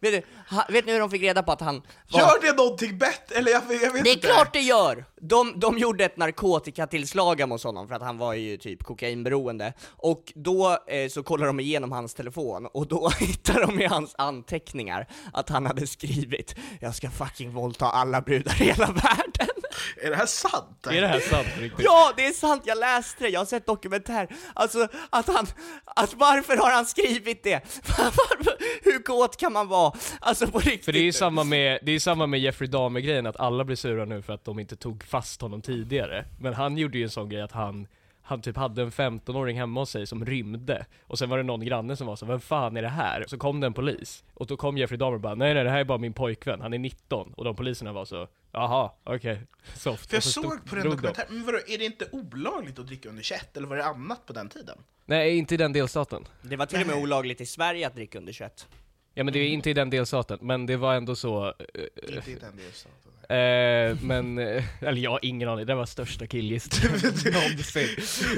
Vet 0.00 0.12
du, 0.12 0.54
ha, 0.56 0.66
vet 0.68 0.86
ni 0.86 0.92
hur 0.92 1.00
de 1.00 1.10
fick 1.10 1.22
reda 1.22 1.42
på 1.42 1.52
att 1.52 1.60
han 1.60 1.82
var... 2.10 2.20
Gör 2.20 2.40
det 2.40 2.52
någonting 2.56 2.98
bättre? 2.98 3.34
Eller 3.34 3.52
jag, 3.52 3.62
jag 3.82 3.92
vet 3.92 4.04
Det 4.04 4.10
är 4.10 4.14
inte. 4.14 4.26
klart 4.26 4.52
det 4.52 4.60
gör! 4.60 5.04
De, 5.20 5.60
de 5.60 5.78
gjorde 5.78 6.04
ett 6.04 6.16
narkotikatillslag 6.16 7.40
hos 7.40 7.64
honom 7.64 7.88
för 7.88 7.94
att 7.94 8.02
han 8.02 8.18
var 8.18 8.34
ju 8.34 8.56
typ 8.56 8.82
kokainberoende, 8.84 9.72
och 9.88 10.32
då 10.34 10.78
eh, 10.88 11.08
så 11.08 11.22
kollade 11.22 11.46
de 11.48 11.60
igenom 11.60 11.92
hans 11.92 12.14
telefon, 12.14 12.66
och 12.66 12.86
då 12.86 13.08
hittade 13.18 13.60
de 13.60 13.80
i 13.80 13.86
hans 13.86 14.14
anteckningar 14.18 15.08
att 15.32 15.48
han 15.48 15.66
hade 15.66 15.86
skrivit 15.86 16.54
'Jag 16.80 16.94
ska 16.94 17.10
fucking 17.10 17.52
våldta 17.52 17.86
alla 17.86 18.20
brudar 18.20 18.62
i 18.62 18.64
hela 18.64 18.86
världen' 18.92 19.55
Är 20.02 20.10
det 20.10 20.16
här 20.16 20.26
sant? 20.26 20.86
Är 20.86 21.00
det 21.00 21.06
här 21.06 21.20
sant 21.20 21.48
riktigt? 21.58 21.84
Ja, 21.84 22.12
det 22.16 22.26
är 22.26 22.32
sant, 22.32 22.62
jag 22.66 22.78
läste 22.78 23.24
det, 23.24 23.30
jag 23.30 23.40
har 23.40 23.46
sett 23.46 23.66
dokumentär. 23.66 24.28
Alltså, 24.54 24.88
att 25.10 25.26
han, 25.26 25.46
att 25.84 26.14
varför 26.14 26.56
har 26.56 26.70
han 26.70 26.86
skrivit 26.86 27.42
det? 27.42 27.60
Hur 28.82 29.02
kåt 29.02 29.36
kan 29.36 29.52
man 29.52 29.68
vara? 29.68 29.92
Alltså 30.20 30.46
på 30.46 30.58
riktigt. 30.58 30.84
För 30.84 30.92
det 30.92 30.98
är 30.98 31.02
ju 31.02 31.12
samma 31.12 31.44
med, 31.44 31.78
det 31.82 31.92
är 31.92 31.98
samma 31.98 32.26
med 32.26 32.40
Jeffrey 32.40 32.68
Dahmer-grejen, 32.68 33.26
att 33.26 33.40
alla 33.40 33.64
blir 33.64 33.76
sura 33.76 34.04
nu 34.04 34.22
för 34.22 34.32
att 34.32 34.44
de 34.44 34.58
inte 34.58 34.76
tog 34.76 35.04
fast 35.04 35.40
honom 35.40 35.62
tidigare. 35.62 36.24
Men 36.40 36.54
han 36.54 36.78
gjorde 36.78 36.98
ju 36.98 37.04
en 37.04 37.10
sån 37.10 37.28
grej 37.28 37.42
att 37.42 37.52
han, 37.52 37.86
han 38.22 38.42
typ 38.42 38.56
hade 38.56 38.82
en 38.82 38.90
15-åring 38.90 39.58
hemma 39.58 39.80
hos 39.80 39.90
sig 39.90 40.06
som 40.06 40.26
rymde. 40.26 40.86
Och 41.06 41.18
sen 41.18 41.28
var 41.30 41.36
det 41.36 41.42
någon 41.42 41.64
granne 41.64 41.96
som 41.96 42.06
var 42.06 42.16
så, 42.16 42.26
vem 42.26 42.40
fan 42.40 42.76
är 42.76 42.82
det 42.82 42.88
här? 42.88 43.24
Så 43.28 43.38
kom 43.38 43.60
det 43.60 43.66
en 43.66 43.74
polis. 43.74 44.24
Och 44.34 44.46
då 44.46 44.56
kom 44.56 44.78
Jeffrey 44.78 44.98
Dahmer 44.98 45.14
och 45.14 45.20
bara, 45.20 45.34
nej 45.34 45.54
nej 45.54 45.64
det 45.64 45.70
här 45.70 45.80
är 45.80 45.84
bara 45.84 45.98
min 45.98 46.12
pojkvän, 46.12 46.60
han 46.60 46.72
är 46.74 46.78
19. 46.78 47.32
Och 47.36 47.44
de 47.44 47.56
poliserna 47.56 47.92
var 47.92 48.04
så, 48.04 48.28
jaha, 48.56 48.90
okej, 49.04 49.40
soft. 49.74 50.08
För 50.10 50.16
jag 50.16 50.22
stod- 50.22 50.44
såg 50.44 50.64
på 50.66 50.74
den 50.74 50.90
dokumentären, 50.90 51.26
men 51.36 51.44
vadå, 51.46 51.58
är 51.66 51.78
det 51.78 51.84
inte 51.84 52.08
olagligt 52.12 52.78
att 52.78 52.86
dricka 52.86 53.08
under 53.08 53.22
21? 53.22 53.56
Eller 53.56 53.66
var 53.68 53.76
det 53.76 53.84
annat 53.84 54.26
på 54.26 54.32
den 54.32 54.48
tiden? 54.48 54.78
Nej, 55.04 55.36
inte 55.38 55.54
i 55.54 55.56
den 55.56 55.72
delstaten. 55.72 56.28
Det 56.42 56.56
var 56.56 56.66
till 56.66 56.80
och 56.80 56.86
med 56.86 56.96
olagligt 56.96 57.40
i 57.40 57.46
Sverige 57.46 57.86
att 57.86 57.94
dricka 57.94 58.18
under 58.18 58.32
21. 58.32 58.68
Ja 59.14 59.24
men 59.24 59.32
det 59.32 59.38
är 59.38 59.48
inte 59.48 59.70
i 59.70 59.74
den 59.74 59.90
delstaten, 59.90 60.38
men 60.42 60.66
det 60.66 60.76
var 60.76 60.94
ändå 60.94 61.16
så... 61.16 61.46
eh, 61.46 62.14
Inte 62.16 62.30
i 62.30 62.34
den 62.34 62.56
delstaten. 62.56 63.05
Eh, 63.28 63.96
men, 64.02 64.38
eh, 64.38 64.64
eller 64.80 65.00
jag 65.00 65.10
har 65.10 65.20
ingen 65.22 65.48
aning, 65.48 65.66
det 65.66 65.74
var 65.74 65.86
största 65.86 66.26
killgissningen 66.26 67.00
någonsin. 67.32 67.88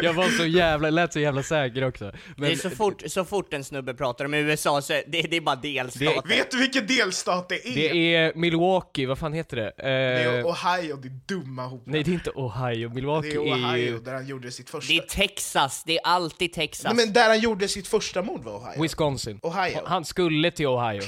Jag 0.03 0.13
var 0.13 0.29
så 0.29 0.47
jävla, 0.47 0.91
lät 0.91 1.13
så 1.13 1.21
jävla 1.21 1.43
säker 1.43 1.85
också. 1.85 2.05
Men, 2.37 2.49
det 2.49 2.53
är 2.53 2.57
så 2.57 2.71
fort, 2.71 3.03
så 3.07 3.25
fort 3.25 3.55
en 3.55 3.65
snubbe 3.65 3.95
pratar 3.95 4.25
om 4.25 4.35
USA 4.35 4.83
så 4.83 4.93
är 4.93 5.03
det, 5.07 5.23
det 5.23 5.37
är 5.37 5.41
bara 5.41 5.57
delstater. 5.57 6.29
Vet 6.29 6.51
du 6.51 6.59
vilken 6.59 6.87
delstat 6.87 7.49
det 7.49 7.69
är? 7.69 7.75
Det 7.75 8.15
är 8.15 8.33
Milwaukee, 8.35 9.07
vad 9.07 9.19
fan 9.19 9.33
heter 9.33 9.57
det? 9.57 9.69
Eh, 9.69 9.85
Det 9.85 9.91
är 9.91 10.45
Ohio, 10.45 10.97
det 10.97 11.09
dumma 11.35 11.67
hopet. 11.67 11.87
nej 11.87 12.03
det 12.03 12.11
är 12.11 12.13
inte 12.13 12.31
Ohio, 12.31 12.89
Milwaukee 12.95 13.29
Det 13.29 13.35
är 13.37 13.41
Ohio, 13.55 13.77
ju 13.77 13.99
där 13.99 14.15
han 14.15 14.27
gjorde 14.27 14.51
sitt 14.51 14.71
första... 14.71 14.93
Det 14.93 14.99
är 14.99 15.03
Texas, 15.03 15.85
det 15.87 15.97
är 15.99 16.01
alltid 16.05 16.53
Texas. 16.53 16.85
Nej, 16.85 17.07
men 17.07 17.13
där 17.13 17.29
han 17.29 17.41
gjorde 17.41 17.69
sitt 17.69 17.89
första 17.89 18.23
mord 18.23 18.45
var 18.45 18.53
Ohio. 18.57 18.83
Wisconsin. 18.83 19.39
Ohio. 19.43 19.81
Han 19.87 20.05
skulle 20.05 20.51
till 20.51 20.67
Ohio. 20.67 21.03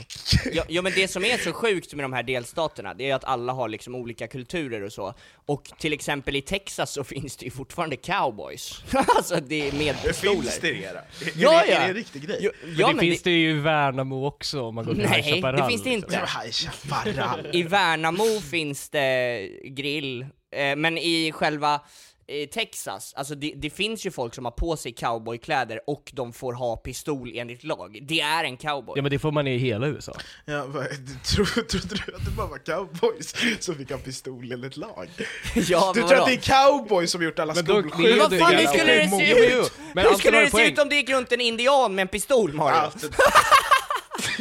Ja, 0.53 0.65
ja 0.69 0.83
men 0.83 0.93
det 0.95 1.09
som 1.09 1.25
är 1.25 1.39
så 1.39 1.53
sjukt 1.53 1.95
med 1.95 2.05
de 2.05 2.13
här 2.13 2.23
delstaterna, 2.23 2.95
det 2.95 3.11
är 3.11 3.15
att 3.15 3.25
alla 3.25 3.53
har 3.53 3.69
liksom 3.71 3.95
olika 3.95 4.27
kulturer 4.27 4.83
och 4.83 4.93
så. 4.93 5.15
Och 5.47 5.71
till 5.79 5.93
exempel 5.93 6.37
i 6.37 6.43
Texas 6.43 6.93
så 6.93 7.05
finns 7.15 7.37
det 7.37 7.45
ju 7.45 7.51
fortfarande 7.51 7.97
cowboys. 7.97 8.83
alltså 9.17 9.37
det 9.41 9.69
är 9.69 9.73
med 9.73 10.03
pistoler. 10.03 10.33
Finns 10.43 10.59
det 10.59 10.73
det? 10.73 10.85
Är 10.85 10.95
Ja, 11.37 11.51
det, 11.51 11.71
ja. 11.71 11.77
är 11.77 11.81
det 11.81 11.87
en 11.89 11.95
riktig 11.95 12.23
grej? 12.23 12.39
Ja, 12.41 12.51
Men 12.65 12.77
ja, 12.77 12.87
det 12.89 12.95
men 12.95 13.01
finns 13.01 13.23
det 13.23 13.31
ju 13.31 13.51
i 13.51 13.61
Värnamo 13.61 14.27
också 14.27 14.63
om 14.63 14.75
man 14.75 14.85
går 14.85 14.95
till 14.95 15.03
Nej, 15.03 15.23
High 15.23 15.35
Chaparral, 15.35 15.61
det 15.61 15.69
finns 15.69 15.83
det 15.85 15.91
liksom. 15.91 16.15
inte. 16.15 16.27
Chaparral. 16.53 17.47
I 17.53 17.63
Värnamo 17.63 18.41
finns 18.51 18.89
det 18.89 19.49
grill, 19.65 20.27
eh, 20.57 20.77
men 20.77 20.99
i 20.99 21.33
själva 21.33 21.81
eh, 22.31 22.49
Texas, 22.49 23.15
alltså 23.17 23.35
det, 23.35 23.53
det 23.57 23.71
finns 23.71 24.07
ju 24.07 24.11
folk 24.11 24.35
som 24.35 24.45
har 24.45 24.53
på 24.53 24.77
sig 24.77 24.93
cowboykläder 24.93 25.81
och 25.87 26.11
de 26.15 26.33
får 26.33 26.53
ha 26.53 26.77
pistol 26.77 27.33
enligt 27.35 27.65
lag. 27.65 27.99
Det 28.03 28.21
är 28.21 28.45
en 28.45 28.57
cowboy. 28.57 28.93
Ja 28.97 29.03
men 29.03 29.11
det 29.11 29.19
får 29.19 29.33
man 29.33 29.47
i 29.47 29.57
hela 29.57 29.87
USA. 29.87 30.13
Ja, 30.45 30.67
vad, 30.67 30.87
tro, 31.25 31.45
trodde 31.45 32.03
du 32.07 32.15
att 32.17 32.25
det 32.25 32.31
bara 32.37 32.47
var 32.47 32.59
cowboys 32.59 33.35
som 33.61 33.75
fick 33.75 33.91
ha 33.91 33.99
pistol 33.99 34.53
enligt 34.53 34.77
lag? 34.77 35.09
Ja, 35.55 35.93
du 35.95 36.01
tror 36.01 36.15
att 36.15 36.27
det 36.27 36.33
är 36.33 36.69
cowboys 36.69 37.11
som 37.11 37.23
gjort 37.23 37.39
alla 37.39 37.55
skolskjutningar? 37.55 38.11
Men 38.11 38.19
vad 38.19 38.39
fan, 38.39 38.55
hur 38.55 38.67
skulle 38.67 38.95
det 38.95 39.09
se 39.09 39.31
ut? 39.33 39.73
men 39.93 40.03
hur 40.03 40.09
Anton 40.09 40.19
skulle 40.19 40.41
det 40.41 40.51
se 40.51 40.69
ut 40.69 40.79
om 40.79 40.89
det 40.89 40.97
gick 40.97 41.11
runt 41.11 41.33
en 41.33 41.41
indian 41.41 41.95
med 41.95 42.03
en 42.03 42.09
pistol, 42.09 42.53
Mario? 42.53 42.91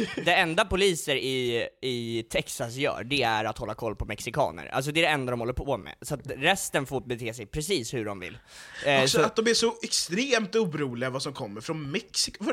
Alltså, 0.00 0.20
det 0.24 0.34
enda 0.34 0.64
poliser 0.64 1.16
i, 1.16 1.68
i 1.82 2.22
Texas 2.30 2.74
gör, 2.74 3.04
det 3.04 3.22
är 3.22 3.44
att 3.44 3.58
hålla 3.58 3.74
koll 3.74 3.96
på 3.96 4.04
mexikaner. 4.04 4.66
Alltså 4.66 4.92
det 4.92 5.00
är 5.00 5.02
det 5.02 5.08
enda 5.08 5.30
de 5.30 5.40
håller 5.40 5.52
på 5.52 5.76
med. 5.76 5.94
Så 6.02 6.14
att 6.14 6.20
resten 6.36 6.86
får 6.86 7.00
bete 7.00 7.34
sig 7.34 7.46
precis 7.46 7.94
hur 7.94 8.04
de 8.04 8.20
vill. 8.20 8.38
Eh, 8.86 9.02
Också 9.02 9.18
så, 9.18 9.24
att 9.24 9.36
de 9.36 9.46
är 9.48 9.54
så 9.54 9.74
extremt 9.82 10.56
oroliga 10.56 11.10
vad 11.10 11.22
som 11.22 11.32
kommer 11.32 11.60
från 11.60 11.90
Mexiko. 11.90 12.44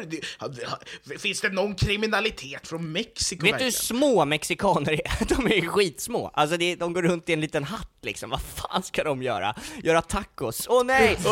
Finns 1.19 1.41
det 1.41 1.49
någon 1.49 1.75
kriminalitet 1.75 2.67
från 2.67 2.91
Mexiko 2.91 3.45
vet 3.45 3.57
du 3.57 3.63
hur 3.63 3.71
små 3.71 4.25
mexikaner 4.25 4.91
är? 4.91 5.25
De 5.36 5.47
är 5.47 5.67
skitsmå. 5.67 6.31
Alltså 6.33 6.57
det, 6.57 6.75
de 6.75 6.93
går 6.93 7.01
runt 7.01 7.29
i 7.29 7.33
en 7.33 7.41
liten 7.41 7.63
hatt 7.63 7.89
liksom. 8.01 8.29
Vad 8.29 8.41
fan 8.41 8.83
ska 8.83 9.03
de 9.03 9.23
göra? 9.23 9.55
Göra 9.83 10.01
tacos? 10.01 10.67
Åh! 10.69 10.77
Åh, 10.77 10.83
nej, 10.86 11.17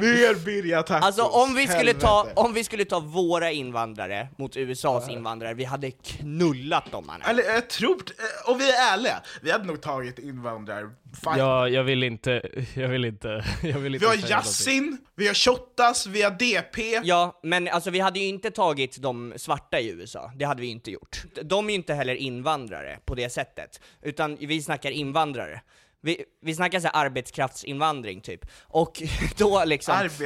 Mer 0.00 0.44
birria 0.44 0.82
tacos. 0.82 1.06
Alltså 1.06 1.22
om 1.22 1.54
vi, 1.54 1.68
skulle 1.68 1.94
ta, 1.94 2.28
om 2.36 2.52
vi 2.54 2.64
skulle 2.64 2.84
ta 2.84 3.00
våra 3.00 3.52
invandrare 3.52 4.28
mot 4.38 4.56
USAs 4.56 5.08
invandrare, 5.08 5.43
vi 5.52 5.64
hade 5.64 5.90
knullat 5.90 6.92
dem 6.92 7.06
mannen. 7.06 7.26
Eller 7.28 7.42
jag 7.42 7.70
tror, 7.70 7.94
eh, 7.94 8.50
om 8.50 8.58
vi 8.58 8.70
är 8.70 8.92
ärliga, 8.92 9.22
vi 9.42 9.50
hade 9.50 9.64
nog 9.64 9.82
tagit 9.82 10.18
invandrar... 10.18 10.90
Fan. 11.22 11.38
Ja, 11.38 11.68
jag 11.68 11.84
vill 11.84 12.02
inte, 12.02 12.42
jag 12.74 12.88
vill 12.88 13.04
inte, 13.04 13.28
jag 13.62 13.78
vill 13.78 13.94
inte 13.94 14.06
Vi 14.06 14.22
har. 14.22 14.30
Yasin, 14.30 14.98
vi 15.14 15.26
har 15.26 15.34
Shottaz, 15.34 16.06
vi 16.06 16.22
har 16.22 16.30
DP. 16.30 17.00
Ja, 17.04 17.40
men 17.42 17.68
alltså 17.68 17.90
vi 17.90 18.00
hade 18.00 18.18
ju 18.18 18.26
inte 18.26 18.50
tagit 18.50 19.02
de 19.02 19.32
svarta 19.36 19.80
i 19.80 19.90
USA, 19.90 20.32
det 20.36 20.44
hade 20.44 20.60
vi 20.60 20.68
inte 20.68 20.90
gjort. 20.90 21.22
De 21.42 21.66
är 21.66 21.70
ju 21.70 21.76
inte 21.76 21.94
heller 21.94 22.14
invandrare 22.14 22.98
på 23.04 23.14
det 23.14 23.30
sättet, 23.30 23.80
utan 24.02 24.36
vi 24.40 24.62
snackar 24.62 24.90
invandrare. 24.90 25.60
Vi, 26.04 26.24
vi 26.42 26.54
snackar 26.54 26.80
så 26.80 26.88
här 26.92 27.04
arbetskraftsinvandring 27.06 28.20
typ, 28.20 28.46
och 28.62 29.02
då 29.36 29.64
liksom... 29.64 29.94
Inte 30.02 30.20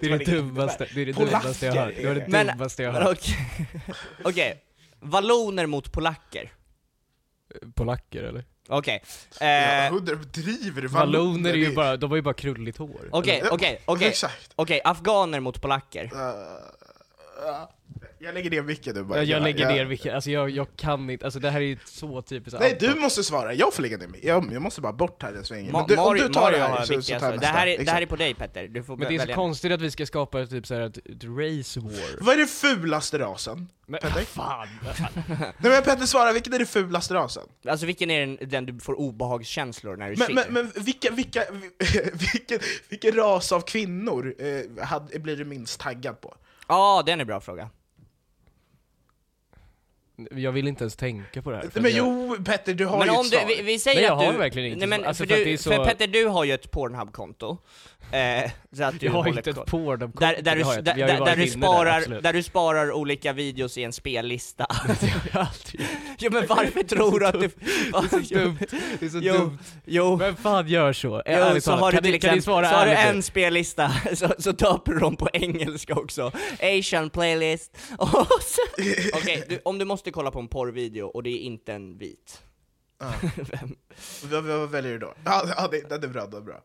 Det 0.00 0.06
är 0.06 0.18
det 0.18 0.24
dummaste, 0.24 0.88
det 0.94 1.02
är 1.02 1.06
det 1.06 1.12
dummaste 1.12 1.66
jag 1.66 1.72
har 1.74 1.80
hört. 1.84 1.94
Det 1.96 2.06
var 2.08 2.14
det 2.14 2.28
Men- 2.28 2.46
dummaste 2.46 2.82
jag 2.82 2.92
hört. 3.02 3.18
Okej, 3.18 3.36
Okej. 4.24 4.62
valloner 5.00 5.66
mot 5.66 5.92
polacker. 5.92 6.52
Polacker 7.74 8.22
eller? 8.22 8.44
Okej. 8.68 9.02
Ja, 9.40 9.46
Eh, 9.46 9.92
hundra- 9.92 10.14
driver? 10.14 10.82
Valloner 10.82 11.50
är 11.50 11.54
ju 11.54 11.66
det- 11.68 11.74
bara, 11.74 11.96
de 11.96 12.10
har 12.10 12.16
ju 12.16 12.22
bara 12.22 12.34
krulligt 12.34 12.78
hår. 12.78 13.08
Okej, 13.12 13.40
Ja, 13.44 13.50
okej, 13.52 13.80
okej. 13.84 14.08
exakt. 14.08 14.52
Okej, 14.56 14.80
afghaner 14.84 15.40
mot 15.40 15.62
polacker. 15.62 16.10
Jag 18.24 18.34
lägger 18.34 18.50
ner 18.50 18.62
micken 18.62 18.94
nu 18.94 19.02
bara. 19.02 19.18
Jag, 19.18 19.24
jag 19.26 19.42
lägger 19.42 19.68
ner 19.68 19.84
vilka, 19.84 20.14
alltså 20.14 20.30
jag, 20.30 20.50
jag 20.50 20.66
kan 20.76 21.10
inte, 21.10 21.24
alltså 21.24 21.40
det 21.40 21.50
här 21.50 21.60
är 21.60 21.64
ju 21.64 21.78
så 21.84 22.22
typiskt 22.22 22.60
Nej, 22.60 22.76
du 22.80 22.94
måste 22.94 23.22
svara. 23.24 23.54
Jag 23.54 23.74
får 23.74 23.82
lägga 23.82 23.96
ner 23.96 24.06
mig. 24.08 24.20
Jag, 24.22 24.52
jag 24.52 24.62
måste 24.62 24.80
bara 24.80 24.92
bort 24.92 25.22
här 25.22 25.32
en 25.34 25.44
sväng. 25.44 25.70
Ma- 25.70 25.84
du, 25.88 25.96
om 25.96 26.14
du 26.14 26.28
tar 26.28 26.40
Mario 26.40 26.56
det 26.58 26.62
här 26.64 26.84
så, 26.84 27.02
så 27.02 27.18
tar 27.18 27.26
jag 27.26 27.30
nästa. 27.30 27.36
det, 27.36 27.46
här 27.46 27.66
är, 27.66 27.84
det 27.84 27.90
här 27.90 28.02
är 28.02 28.06
på 28.06 28.16
dig 28.16 28.34
Petter, 28.34 28.68
du 28.68 28.82
får 28.82 28.96
Men 28.96 29.08
det 29.08 29.14
är 29.14 29.18
så 29.18 29.22
välja. 29.22 29.34
konstigt 29.34 29.72
att 29.72 29.80
vi 29.80 29.90
ska 29.90 30.06
skapa 30.06 30.46
typ 30.46 30.66
såhär 30.66 30.80
ett, 30.80 30.96
ett 30.96 31.24
race 31.24 31.80
war. 31.80 32.20
Vad 32.24 32.34
är 32.34 32.38
den 32.38 32.46
fulaste 32.48 33.18
rasen? 33.18 33.68
Men 33.86 34.00
Petter? 34.00 34.24
fan! 34.24 34.68
Nej 35.38 35.52
men 35.72 35.82
Petter 35.82 36.06
svara, 36.06 36.32
vilken 36.32 36.52
är 36.52 36.58
den 36.58 36.66
fulaste 36.66 37.14
rasen? 37.14 37.42
Alltså 37.68 37.86
vilken 37.86 38.10
är 38.10 38.20
den, 38.20 38.38
den 38.50 38.66
du 38.66 38.80
får 38.80 38.94
obehagskänslor 39.00 39.96
när 39.96 40.10
du 40.10 40.16
Men, 40.16 40.26
ser? 40.26 40.34
men, 40.34 40.52
men 40.52 40.84
vilka, 40.84 41.10
vilka, 41.10 41.42
vilken, 42.32 42.58
vilken 42.88 43.12
ras 43.12 43.52
av 43.52 43.60
kvinnor 43.60 44.34
eh, 44.38 44.84
hade, 44.84 45.18
blir 45.18 45.36
du 45.36 45.44
minst 45.44 45.80
taggad 45.80 46.20
på? 46.20 46.34
Ja, 46.68 47.02
den 47.06 47.18
är 47.18 47.20
en 47.20 47.26
bra 47.26 47.40
fråga. 47.40 47.68
Jag 50.30 50.52
vill 50.52 50.68
inte 50.68 50.84
ens 50.84 50.96
tänka 50.96 51.42
på 51.42 51.50
det 51.50 51.56
här. 51.56 51.68
för 51.68 51.80
Men 51.80 51.90
jag- 51.90 52.06
jo, 52.06 52.36
Petter, 52.44 52.74
du 52.74 52.86
har 52.86 52.98
Men 52.98 53.06
ju 53.06 53.12
om 53.14 53.26
ett 53.26 53.32
du, 53.32 53.36
svar. 53.38 53.46
vi, 53.48 53.62
vi 53.62 53.78
säger 53.78 53.96
Nej, 53.96 54.04
jag 54.04 54.18
att 54.18 54.24
har 54.24 54.32
du... 54.32 54.38
verkligen 54.38 54.72
inte 54.72 54.86
nej, 54.86 54.98
men. 54.98 55.04
Alltså, 55.08 55.24
för, 55.24 55.28
för 55.30 55.36
du, 55.38 55.44
det 55.44 55.52
är 55.52 55.56
så- 55.56 55.70
för 55.70 55.84
Petter, 55.84 56.06
du 56.06 56.26
har 56.26 56.44
ju 56.44 56.52
ett 56.52 56.70
Pornhub-konto. 56.70 57.58
Eh, 58.12 58.50
så 58.76 58.84
att 58.84 59.00
du 59.00 59.06
Jag 59.06 59.12
har 59.12 59.28
inte 59.28 59.50
ett. 59.50 59.56
Pornhub-konto, 59.66 60.20
där, 60.20 60.34
där, 60.34 60.42
det 60.42 60.54
du, 60.54 60.64
har 60.64 60.74
jag 60.74 60.84
där, 60.84 60.92
har 60.92 60.98
där, 60.98 61.06
där, 61.24 61.36
du 61.36 61.42
där, 61.44 61.50
sparar, 61.50 61.98
absolut. 61.98 62.22
där 62.22 62.32
du 62.32 62.42
sparar 62.42 62.92
olika 62.92 63.32
videos 63.32 63.78
i 63.78 63.82
en 63.84 63.92
spellista. 63.92 64.66
Jag 65.32 65.32
har 65.32 65.40
alltid 65.40 65.80
gjort. 65.80 65.90
jo 66.18 66.30
men 66.32 66.46
varför 66.46 66.82
tror 66.82 67.20
du 67.20 67.26
att 67.26 67.40
du... 67.40 67.48
Det 67.48 67.96
är 67.96 68.22
så 68.24 68.34
dumt. 68.34 68.58
Det 69.00 69.06
är 69.06 69.10
så 69.10 69.18
jo, 69.22 69.32
dumt. 69.34 69.58
Jo, 69.84 70.16
Vem 70.16 70.36
fan 70.36 70.68
gör 70.68 70.92
så? 70.92 71.08
Jo, 71.08 71.32
Ärligt 71.32 71.64
så 71.64 71.70
talat, 71.70 71.82
har 71.84 71.90
du 71.92 71.96
kan 71.96 72.02
till 72.04 72.20
kan 72.20 72.30
ni 72.30 72.38
exempel 72.38 72.42
svara 72.42 72.68
så 72.70 72.74
har 72.76 72.86
du 72.86 72.92
en 72.92 73.22
spellista, 73.22 73.92
så, 74.14 74.34
så 74.38 74.52
döper 74.52 74.92
du 74.92 74.98
dem 74.98 75.16
på 75.16 75.28
engelska 75.32 75.94
också. 75.94 76.32
Asian 76.62 77.10
playlist. 77.10 77.78
Okej, 79.14 79.44
du, 79.48 79.60
om 79.64 79.78
du 79.78 79.84
måste 79.84 80.10
kolla 80.12 80.30
på 80.30 80.40
en 80.40 80.48
porrvideo 80.48 81.06
och 81.06 81.22
det 81.22 81.30
är 81.30 81.38
inte 81.38 81.72
en 81.72 81.98
vit. 81.98 82.42
Vem? 83.36 83.76
Vad, 84.30 84.44
vad 84.44 84.70
väljer 84.70 84.92
du 84.92 84.98
då? 84.98 85.14
Ja, 85.24 85.44
ja 85.56 85.68
det, 85.68 85.88
det 85.88 86.06
är 86.06 86.08
bra, 86.08 86.26
det 86.26 86.36
är 86.36 86.40
bra. 86.40 86.62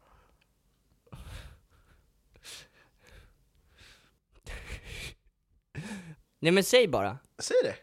Nej 6.39 6.51
men 6.51 6.63
säg 6.63 6.87
bara. 6.87 7.17
Säg 7.39 7.57
det. 7.63 7.75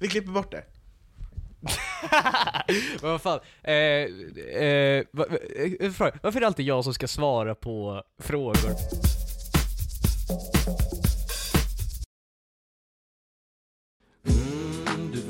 Vi 0.00 0.08
klipper 0.08 0.32
bort 0.32 0.50
det. 0.50 0.64
Men 3.02 3.10
vad 3.10 3.22
fan, 3.22 3.40
eh, 3.62 3.74
eh, 3.74 4.08
eh, 4.60 5.04
varför 6.22 6.36
är 6.36 6.40
det 6.40 6.46
alltid 6.46 6.66
jag 6.66 6.84
som 6.84 6.94
ska 6.94 7.08
svara 7.08 7.54
på 7.54 8.02
frågor? 8.18 8.70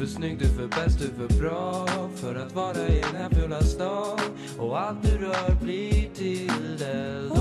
För 0.06 0.12
snygg, 0.12 0.38
du 0.38 0.44
är 0.44 0.48
för 0.48 0.68
bäst, 0.68 0.98
du 0.98 1.28
för 1.28 1.38
bra 1.40 1.86
för 2.16 2.34
att 2.34 2.52
vara 2.52 2.88
i 2.88 3.00
den 3.00 3.16
här 3.16 3.30
fula 3.30 3.62
stan 3.62 4.18
och 4.58 4.80
allt 4.80 5.02
du 5.02 5.18
rör 5.18 5.54
blir 5.62 6.14
till 6.14 6.82
eld. 6.82 7.32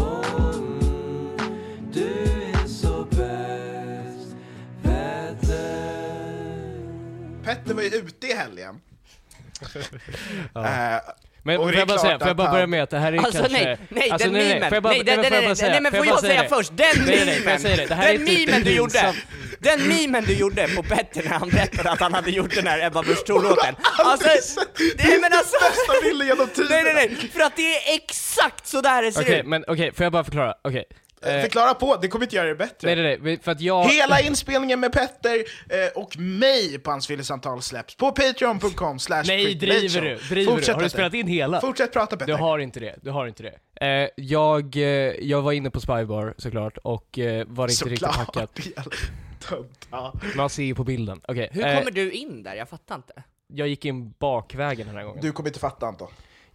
Du 1.94 2.08
är 2.54 2.68
så 2.68 3.06
bäst, 3.06 4.36
Petter. 4.84 5.54
Petter 7.44 7.74
var 7.74 7.82
ju 7.82 7.88
ute 7.90 8.28
i 8.28 8.34
helgen. 8.34 8.82
Ja. 10.54 10.66
Eh, 10.66 11.02
Men 11.46 11.58
får 11.58 11.72
det 11.72 11.78
är 11.78 11.80
jag 11.80 11.88
bara 11.88 11.98
säga, 11.98 12.20
får 12.20 12.28
jag 12.28 12.38
bara 12.38 12.52
börja 12.52 12.68
med 12.68 12.84
att 12.84 12.90
det 12.90 13.00
här 13.00 13.14
är 13.14 13.18
Alltså 13.18 13.40
kanske... 13.40 13.64
nej, 13.64 13.78
nej 13.90 14.10
alltså, 14.12 14.28
den 14.28 14.34
nej, 14.34 14.54
memen! 14.54 14.70
Får 14.70 14.76
jag 14.76 14.84
bara, 14.84 14.94
nej, 14.94 15.04
den, 15.04 15.22
den, 15.22 15.44
bara 15.44 15.56
säga, 15.56 15.72
nej 15.72 15.82
men 15.82 15.92
får 15.92 16.06
jag 16.06 16.20
säga 16.20 16.42
det? 16.42 16.50
först, 16.50 16.72
den 16.78 17.06
Nej, 17.06 17.26
nej, 17.26 17.40
det? 17.40 17.46
memen! 17.46 17.88
Det 17.88 17.96
här 17.96 18.14
är 18.14 18.18
Den 18.18 18.26
det 18.26 18.46
memen 18.48 18.64
du 18.64 18.72
gjorde! 18.72 19.14
Den 19.60 19.88
memen 19.88 20.24
du 20.24 20.34
gjorde 20.34 20.68
på 20.76 20.84
Petter 20.84 21.24
när 21.24 21.32
han 21.32 21.50
berättade 21.50 21.92
att 21.92 22.00
han 22.00 22.14
hade 22.14 22.32
gjort 22.32 22.56
den 22.56 22.68
här 22.68 22.86
Ebba 22.88 23.04
Busch 23.04 23.26
Thor-låten. 23.26 23.76
Alltså, 23.98 24.62
nej 24.98 25.20
men 25.22 25.34
alltså... 25.34 25.56
Bästa 25.62 25.94
bilden 26.04 26.28
genom 26.28 26.48
tiden! 26.48 26.68
Nej 26.70 26.84
nej 26.84 26.94
nej, 26.96 27.30
för 27.34 27.40
att 27.42 27.56
det 27.56 27.76
är 27.76 27.96
exakt 27.96 28.68
så 28.68 28.82
där 28.82 29.02
det 29.02 29.12
ser 29.12 29.22
Okej, 29.22 29.40
ut! 29.40 29.46
men 29.46 29.64
okej, 29.68 29.92
får 29.96 30.04
jag 30.04 30.12
bara 30.14 30.24
förklara? 30.24 30.54
Okej. 30.64 30.84
Eh, 31.26 31.42
Förklara 31.42 31.74
på, 31.74 31.96
det 32.02 32.08
kommer 32.08 32.26
inte 32.26 32.36
göra 32.36 32.48
det 32.48 32.56
bättre. 32.56 32.96
nej 32.96 33.04
nej 33.04 33.18
nej, 33.22 33.40
för 33.40 33.52
att 33.52 33.62
jag... 33.62 33.84
Hela 33.86 34.22
inspelningen 34.22 34.80
med 34.80 34.92
Petter 34.92 35.36
eh, 35.70 36.02
och 36.04 36.18
mig 36.18 36.80
på 36.80 36.92
hans 36.92 37.08
fyllesamtal 37.08 37.62
släpps 37.62 37.96
på 37.96 38.12
patreon.com 38.12 39.00
slash 39.00 39.24
Nej, 39.28 39.56
driver 39.56 40.02
du? 40.02 40.16
Driver 40.16 40.62
du? 40.66 40.74
Har 40.74 40.82
du 40.84 40.90
spelat 40.90 41.14
in 41.14 41.28
hela? 41.28 41.62
Fortsätt 41.62 41.94
prata 41.94 42.18
Petter. 42.18 42.34
Du 42.34 42.40
har 42.40 42.60
inte 42.60 42.80
det, 42.80 42.96
du 43.02 43.10
har 43.10 43.28
inte 43.28 43.44
det. 43.44 43.86
Eh, 43.88 44.10
jag, 44.16 44.76
eh, 44.78 44.84
jag 45.22 45.42
var 45.42 45.52
inne 45.52 45.70
på 45.72 45.80
Spybar 45.80 46.34
såklart, 46.38 46.78
och 46.78 47.20
eh, 47.20 47.46
var 47.48 47.68
inte 47.70 47.86
riktigt 47.86 48.00
Såklart. 48.00 48.34
packad. 48.34 48.50
Tönt, 49.50 49.88
ja. 49.92 50.14
Man 50.36 50.50
ser 50.50 50.64
ju 50.64 50.76
på 50.76 50.84
bilden. 50.84 51.22
Okej, 51.28 51.50
Hur 51.52 51.66
eh, 51.66 51.78
kommer 51.78 51.92
du 51.92 52.12
in 52.12 52.44
där? 52.44 52.56
Jag 52.56 52.70
fattar 52.70 52.96
inte. 52.96 53.24
jag 53.48 53.68
gick 53.68 53.86
in 53.86 54.14
bakvägen 54.20 54.88
den 54.88 54.96
här 54.96 55.04
gången. 55.04 55.22
Du 55.22 55.32
kommer 55.32 55.50
inte 55.50 55.60
fatta 55.60 55.86
Anton. 55.88 56.08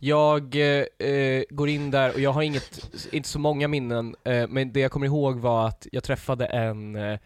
Jag 0.03 0.57
eh, 0.57 1.09
eh, 1.09 1.43
går 1.51 1.69
in 1.69 1.91
där 1.91 2.15
och 2.15 2.21
jag 2.21 2.33
har 2.33 2.43
inget, 2.43 2.91
inte 3.13 3.29
så 3.29 3.39
många 3.39 3.69
minnen, 3.69 4.17
eh, 4.25 4.49
men 4.49 4.73
det 4.73 4.81
jag 4.81 4.91
kommer 4.91 5.07
ihåg 5.07 5.39
var 5.39 5.67
att 5.67 5.87
jag 5.93 6.05
träffade 6.05 6.47
en, 6.47 6.97
eh, 6.97 7.19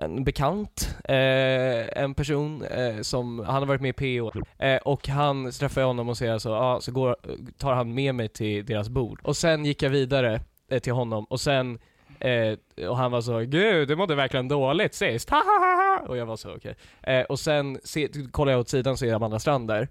en 0.00 0.24
bekant, 0.24 0.96
eh, 1.04 2.02
en 2.02 2.14
person 2.14 2.64
eh, 2.64 3.00
som, 3.00 3.38
han 3.38 3.54
har 3.54 3.66
varit 3.66 3.80
med 3.80 3.88
i 4.00 4.20
PO, 4.20 4.32
eh, 4.58 4.76
och 4.76 5.08
han 5.08 5.52
så 5.52 5.58
träffar 5.58 5.80
jag 5.80 5.88
honom 5.88 6.08
och 6.08 6.18
säger 6.18 6.38
så, 6.38 6.48
ja, 6.48 6.78
så 6.80 6.92
går, 6.92 7.16
tar 7.58 7.74
han 7.74 7.94
med 7.94 8.14
mig 8.14 8.28
till 8.28 8.66
deras 8.66 8.88
bord. 8.88 9.20
Och 9.22 9.36
sen 9.36 9.64
gick 9.64 9.82
jag 9.82 9.90
vidare 9.90 10.40
eh, 10.70 10.78
till 10.78 10.92
honom 10.92 11.24
och 11.24 11.40
sen 11.40 11.78
Eh, 12.20 12.88
och 12.88 12.96
han 12.96 13.10
var 13.10 13.20
så 13.20 13.38
'Gud, 13.38 13.88
du 13.88 13.96
mådde 13.96 14.14
verkligen 14.14 14.48
dåligt 14.48 14.92
sist' 14.92 15.30
ha, 15.30 15.36
ha, 15.36 15.58
ha, 15.58 15.76
ha." 15.76 16.08
Och 16.08 16.16
jag 16.16 16.26
var 16.26 16.36
så 16.36 16.54
okej. 16.56 16.74
Eh, 17.02 17.22
och 17.22 17.40
sen 17.40 17.78
se, 17.84 18.08
kollar 18.30 18.52
jag 18.52 18.60
åt 18.60 18.68
sidan 18.68 18.96
så 18.96 19.06
är 19.06 19.14
Amanda 19.14 19.38
Strand 19.38 19.68
där. 19.68 19.88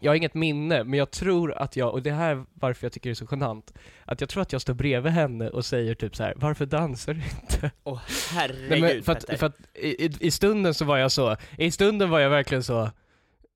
Jag 0.00 0.10
har 0.10 0.16
inget 0.16 0.34
minne, 0.34 0.84
men 0.84 0.98
jag 0.98 1.10
tror 1.10 1.52
att 1.52 1.76
jag, 1.76 1.92
och 1.92 2.02
det 2.02 2.10
här 2.12 2.30
är 2.36 2.44
varför 2.54 2.84
jag 2.84 2.92
tycker 2.92 3.10
det 3.10 3.12
är 3.12 3.14
så 3.14 3.26
genant, 3.30 3.74
att 4.04 4.20
jag 4.20 4.30
tror 4.30 4.42
att 4.42 4.52
jag 4.52 4.62
står 4.62 4.74
bredvid 4.74 5.12
henne 5.12 5.48
och 5.48 5.64
säger 5.64 5.94
typ 5.94 6.16
så 6.16 6.22
här: 6.22 6.32
varför 6.36 6.66
dansar 6.66 7.14
du 7.14 7.20
inte? 7.42 7.70
Åh 7.84 8.00
herregud 8.32 8.70
Nej, 8.70 8.80
men 8.80 9.02
för, 9.02 9.12
att, 9.12 9.24
för 9.38 9.46
att 9.46 9.56
i- 9.74 10.26
i 10.26 10.30
stunden 10.30 10.74
så 10.74 10.84
var 10.84 10.98
jag 10.98 11.12
så, 11.12 11.36
i 11.58 11.70
stunden 11.70 12.10
var 12.10 12.20
jag 12.20 12.30
verkligen 12.30 12.62
så 12.62 12.90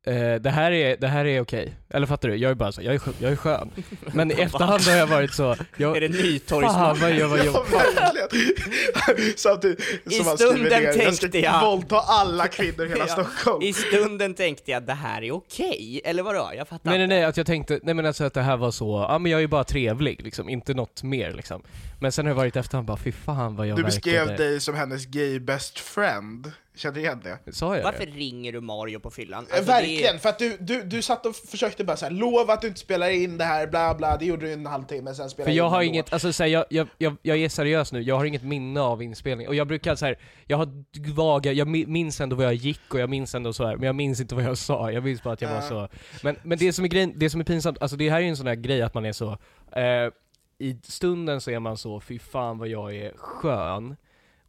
eh, 0.07 0.35
det 0.35 0.51
här 0.51 0.73
är, 0.73 0.97
det 0.97 1.09
här 1.09 1.25
är 1.25 1.41
okej. 1.41 1.75
Eller 1.91 2.07
fattar 2.07 2.29
du? 2.29 2.37
Jag 2.37 2.51
är 2.51 2.55
bara 2.55 2.73
så, 2.73 2.83
jag 2.83 2.95
är, 2.95 2.99
skö- 2.99 3.13
jag 3.19 3.33
är 3.33 3.37
skön. 3.37 3.71
Men 4.13 4.31
i 4.31 4.35
efterhand 4.41 4.83
har 4.83 4.97
jag 4.97 5.07
varit 5.07 5.33
så, 5.35 5.57
jag, 5.77 5.97
Är 5.97 6.01
det 6.01 6.09
fan 6.09 6.23
Nytorgsmannen? 6.27 7.01
vad 7.01 7.13
jag 7.13 7.29
var 7.29 7.39
Ja, 7.39 7.45
jobbig. 7.45 7.71
verkligen. 7.73 9.33
Samtidigt 9.37 9.81
I 10.05 10.11
som 10.11 10.27
han 10.27 10.39
skriver 10.39 10.53
stunden 10.55 10.83
ner, 10.83 11.03
jag 11.05 11.15
ska 11.15 11.21
tänkte 11.23 11.39
jag- 11.39 11.61
våldta 11.61 11.97
alla 12.01 12.49
kvinnor 12.49 12.87
i 12.87 12.89
hela 12.89 13.05
Ja. 13.09 13.13
Stockholm. 13.13 13.63
I 13.63 13.73
stunden 13.73 14.35
tänkte 14.35 14.71
jag 14.71 14.83
det 14.83 14.93
här 14.93 15.23
är 15.23 15.33
okej, 15.33 16.01
eller 16.05 16.23
vadå? 16.23 16.51
Jag 16.57 16.69
fattar 16.69 16.91
Nej 16.91 16.99
nej 16.99 17.07
nej, 17.07 17.25
att 17.25 17.37
jag 17.37 17.47
tänkte, 17.47 17.81
nej 17.83 17.95
men 17.95 18.07
alltså 18.07 18.25
att 18.25 18.35
det 18.35 18.43
här 18.43 18.57
var 18.57 18.71
så, 18.71 19.07
ja 19.09 19.19
men 19.19 19.31
jag 19.33 19.39
är 19.39 19.43
ju 19.43 19.49
bara 19.49 19.65
trevlig 19.65 20.23
liksom, 20.23 20.49
inte 20.49 20.75
något 20.75 21.03
mer 21.03 21.33
liksom. 21.33 21.63
Men 22.01 22.13
sen 22.13 22.25
har 22.27 22.31
jag 22.31 22.37
varit 22.37 22.57
i 22.57 22.59
efterhand 22.59 22.87
bara, 22.87 22.97
fy 22.97 23.13
fan 23.13 23.57
vad 23.57 23.67
jag 23.67 23.77
Du 23.77 23.83
beskrev 23.85 24.27
verkade... 24.27 24.49
dig 24.49 24.61
som 24.61 24.75
hennes 24.75 25.07
gay 25.07 25.39
best 25.41 25.79
friend. 25.79 26.53
Känner 26.77 26.95
du 26.95 27.01
igen 27.01 27.21
det? 27.45 27.53
Sa 27.53 27.77
jag 27.77 27.85
Varför 27.85 28.07
det? 28.07 28.13
ringer 28.13 28.53
du 28.53 28.61
Mario 28.61 29.01
på 29.01 29.11
fyllan? 29.11 29.47
Eh, 29.51 29.57
Alltså, 29.57 29.73
det 29.73 29.79
är- 29.79 29.81
Verkligen, 29.81 30.19
för 30.19 30.29
att 30.29 30.39
du, 30.39 30.57
du, 30.61 30.83
du 30.83 31.03
satt 31.03 31.27
och 31.27 31.37
försökte 31.37 31.85
bara 31.85 31.97
så 31.97 32.05
här, 32.05 32.13
lova 32.13 32.53
att 32.53 32.61
du 32.61 32.69
inte 32.69 32.81
spelar 32.81 33.11
in 33.11 33.39
det 33.39 33.45
här, 33.45 33.67
bla 33.67 33.95
bla, 33.95 34.17
det 34.17 34.25
gjorde 34.25 34.47
du 34.47 34.53
en 34.53 34.67
halvtimme, 34.67 35.15
sen 35.15 35.31
spelade 35.31 35.51
För 35.51 35.57
jag 35.57 35.67
in 35.67 35.71
har 35.73 35.81
ändå. 35.81 35.89
inget, 35.93 36.13
alltså 36.13 36.33
så 36.33 36.43
här, 36.43 36.51
jag, 36.51 36.65
jag, 36.71 36.89
jag, 36.99 37.17
jag 37.23 37.39
är 37.39 37.49
seriös 37.49 37.93
nu, 37.93 38.01
jag 38.03 38.17
har 38.17 38.25
inget 38.25 38.43
minne 38.43 38.81
av 38.81 39.03
inspelning. 39.03 39.49
Och 39.49 39.55
jag 39.55 39.67
brukar 39.67 39.95
så 39.95 40.07
här, 40.07 40.19
jag 40.47 40.57
har 40.57 40.69
vaga, 41.15 41.53
jag 41.53 41.69
mi- 41.69 41.87
minns 41.87 42.21
ändå 42.21 42.37
vad 42.37 42.47
jag 42.47 42.55
gick 42.55 42.95
och 42.95 43.01
jag 43.01 43.11
minns 43.11 43.35
ändå 43.35 43.53
så 43.53 43.67
här, 43.67 43.77
men 43.77 43.87
jag 43.87 43.95
minns 43.95 44.21
inte 44.21 44.35
vad 44.35 44.45
jag 44.45 44.59
sa, 44.59 44.91
jag 44.91 45.05
minns 45.05 45.23
bara 45.23 45.35
att 45.35 45.41
jag 45.43 45.49
var 45.49 45.57
Ja. 45.57 45.63
så. 45.63 45.89
Men, 46.23 46.37
men 46.43 46.59
det 46.59 46.73
som 46.73 46.85
är 46.85 46.89
grejen, 46.89 47.13
det 47.17 47.31
som 47.31 47.41
är 47.41 47.45
pinsamt, 47.45 47.79
alltså 47.83 47.97
det 47.97 48.11
här 48.11 48.17
är 48.17 48.21
ju 48.23 48.29
en 48.29 48.37
sån 48.37 48.47
här 48.47 48.55
grej 48.55 48.83
att 48.83 48.95
man 48.95 49.05
är 49.07 49.13
så, 49.13 49.31
eh, 49.77 50.11
i 50.59 50.77
stunden 50.83 51.41
så 51.41 51.51
är 51.51 51.59
man 51.59 51.77
så, 51.77 52.01
fy 52.01 52.19
fan 52.19 52.59
vad 52.59 52.69
jag 52.69 52.95
är 52.97 53.13
skön. 53.17 53.97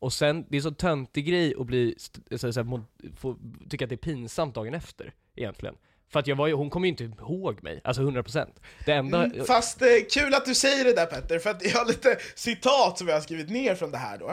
Och 0.05 0.13
sen, 0.13 0.45
det 0.49 0.57
är 0.57 0.61
så 0.61 0.71
töntig 0.71 1.25
grej 1.25 1.53
att 1.59 1.65
bli, 1.65 1.95
så, 2.31 2.53
så 2.53 2.59
här, 2.59 2.63
må, 2.63 2.85
få, 3.17 3.37
tycka 3.69 3.85
att 3.85 3.89
det 3.89 3.95
är 3.95 3.97
pinsamt 3.97 4.55
dagen 4.55 4.73
efter, 4.73 5.13
egentligen. 5.35 5.75
För 6.11 6.19
att 6.19 6.27
jag 6.27 6.35
var 6.35 6.47
ju, 6.47 6.53
hon 6.53 6.69
kommer 6.69 6.87
ju 6.87 6.91
inte 6.91 7.03
ihåg 7.03 7.63
mig, 7.63 7.81
alltså 7.83 8.01
100%. 8.01 8.47
Det 8.85 8.91
enda... 8.91 9.23
Mm, 9.23 9.45
Fast 9.45 9.81
eh, 9.81 9.87
kul 10.11 10.33
att 10.33 10.45
du 10.45 10.55
säger 10.55 10.83
det 10.85 10.93
där 10.93 11.05
Petter, 11.05 11.39
för 11.39 11.49
att 11.49 11.65
jag 11.65 11.71
har 11.79 11.85
lite 11.85 12.17
citat 12.35 12.97
som 12.97 13.07
jag 13.07 13.15
har 13.15 13.21
skrivit 13.21 13.49
ner 13.49 13.75
från 13.75 13.91
det 13.91 13.97
här 13.97 14.17
då. 14.17 14.29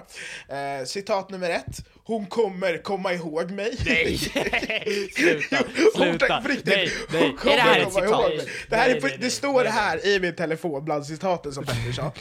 Eh, 0.54 0.84
citat 0.84 1.30
nummer 1.30 1.50
ett, 1.50 1.86
hon 2.04 2.26
kommer 2.26 2.82
komma 2.82 3.12
ihåg 3.12 3.50
mig. 3.50 3.76
Nej! 3.86 4.18
Sluta, 5.14 5.56
hon- 5.56 6.02
sluta. 6.08 6.40
på 6.42 6.48
riktigt, 6.48 6.66
Nej, 6.66 6.88
nej. 7.12 7.22
Hon 7.28 7.36
kommer 7.36 7.52
Är 7.52 7.56
det 7.56 7.62
här 7.62 7.80
ett 7.80 7.92
citat? 7.92 8.10
ihåg 8.10 8.36
mig. 8.36 8.46
Det, 8.68 8.76
här 8.76 8.88
Nej, 8.88 8.96
är 8.96 9.00
på, 9.00 9.06
nej, 9.06 9.18
det 9.20 9.30
står 9.30 9.64
här 9.64 10.06
i 10.06 10.20
min 10.20 10.34
telefon 10.34 10.84
bland 10.84 11.06
citaten 11.06 11.52
som 11.52 11.64
Petter 11.64 11.92
sa. 11.92 12.12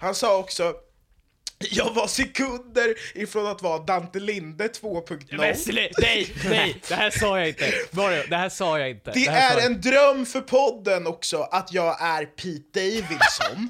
Han 0.00 0.14
sa 0.14 0.38
också 0.38 0.74
jag 1.70 1.94
var 1.94 2.06
sekunder 2.06 2.94
ifrån 3.14 3.46
att 3.46 3.62
vara 3.62 3.78
Dante 3.78 4.20
Linde 4.20 4.68
2.0. 4.68 5.36
Men 5.38 5.54
slu- 5.54 5.88
nej, 5.98 6.34
nej, 6.48 6.80
det 6.88 6.94
här 6.94 7.10
sa 7.10 7.38
jag 7.38 7.48
inte. 7.48 7.72
Mario, 7.90 8.22
det 8.30 8.36
här 8.36 8.48
sa 8.48 8.78
jag 8.78 8.90
inte. 8.90 9.10
Det 9.14 9.24
sa 9.24 9.30
är 9.32 9.54
jag- 9.56 9.64
en 9.64 9.80
dröm 9.80 10.26
för 10.26 10.40
podden 10.40 11.06
också 11.06 11.36
att 11.42 11.72
jag 11.72 12.02
är 12.02 12.24
Pete 12.24 12.80
Davidson. 12.80 13.68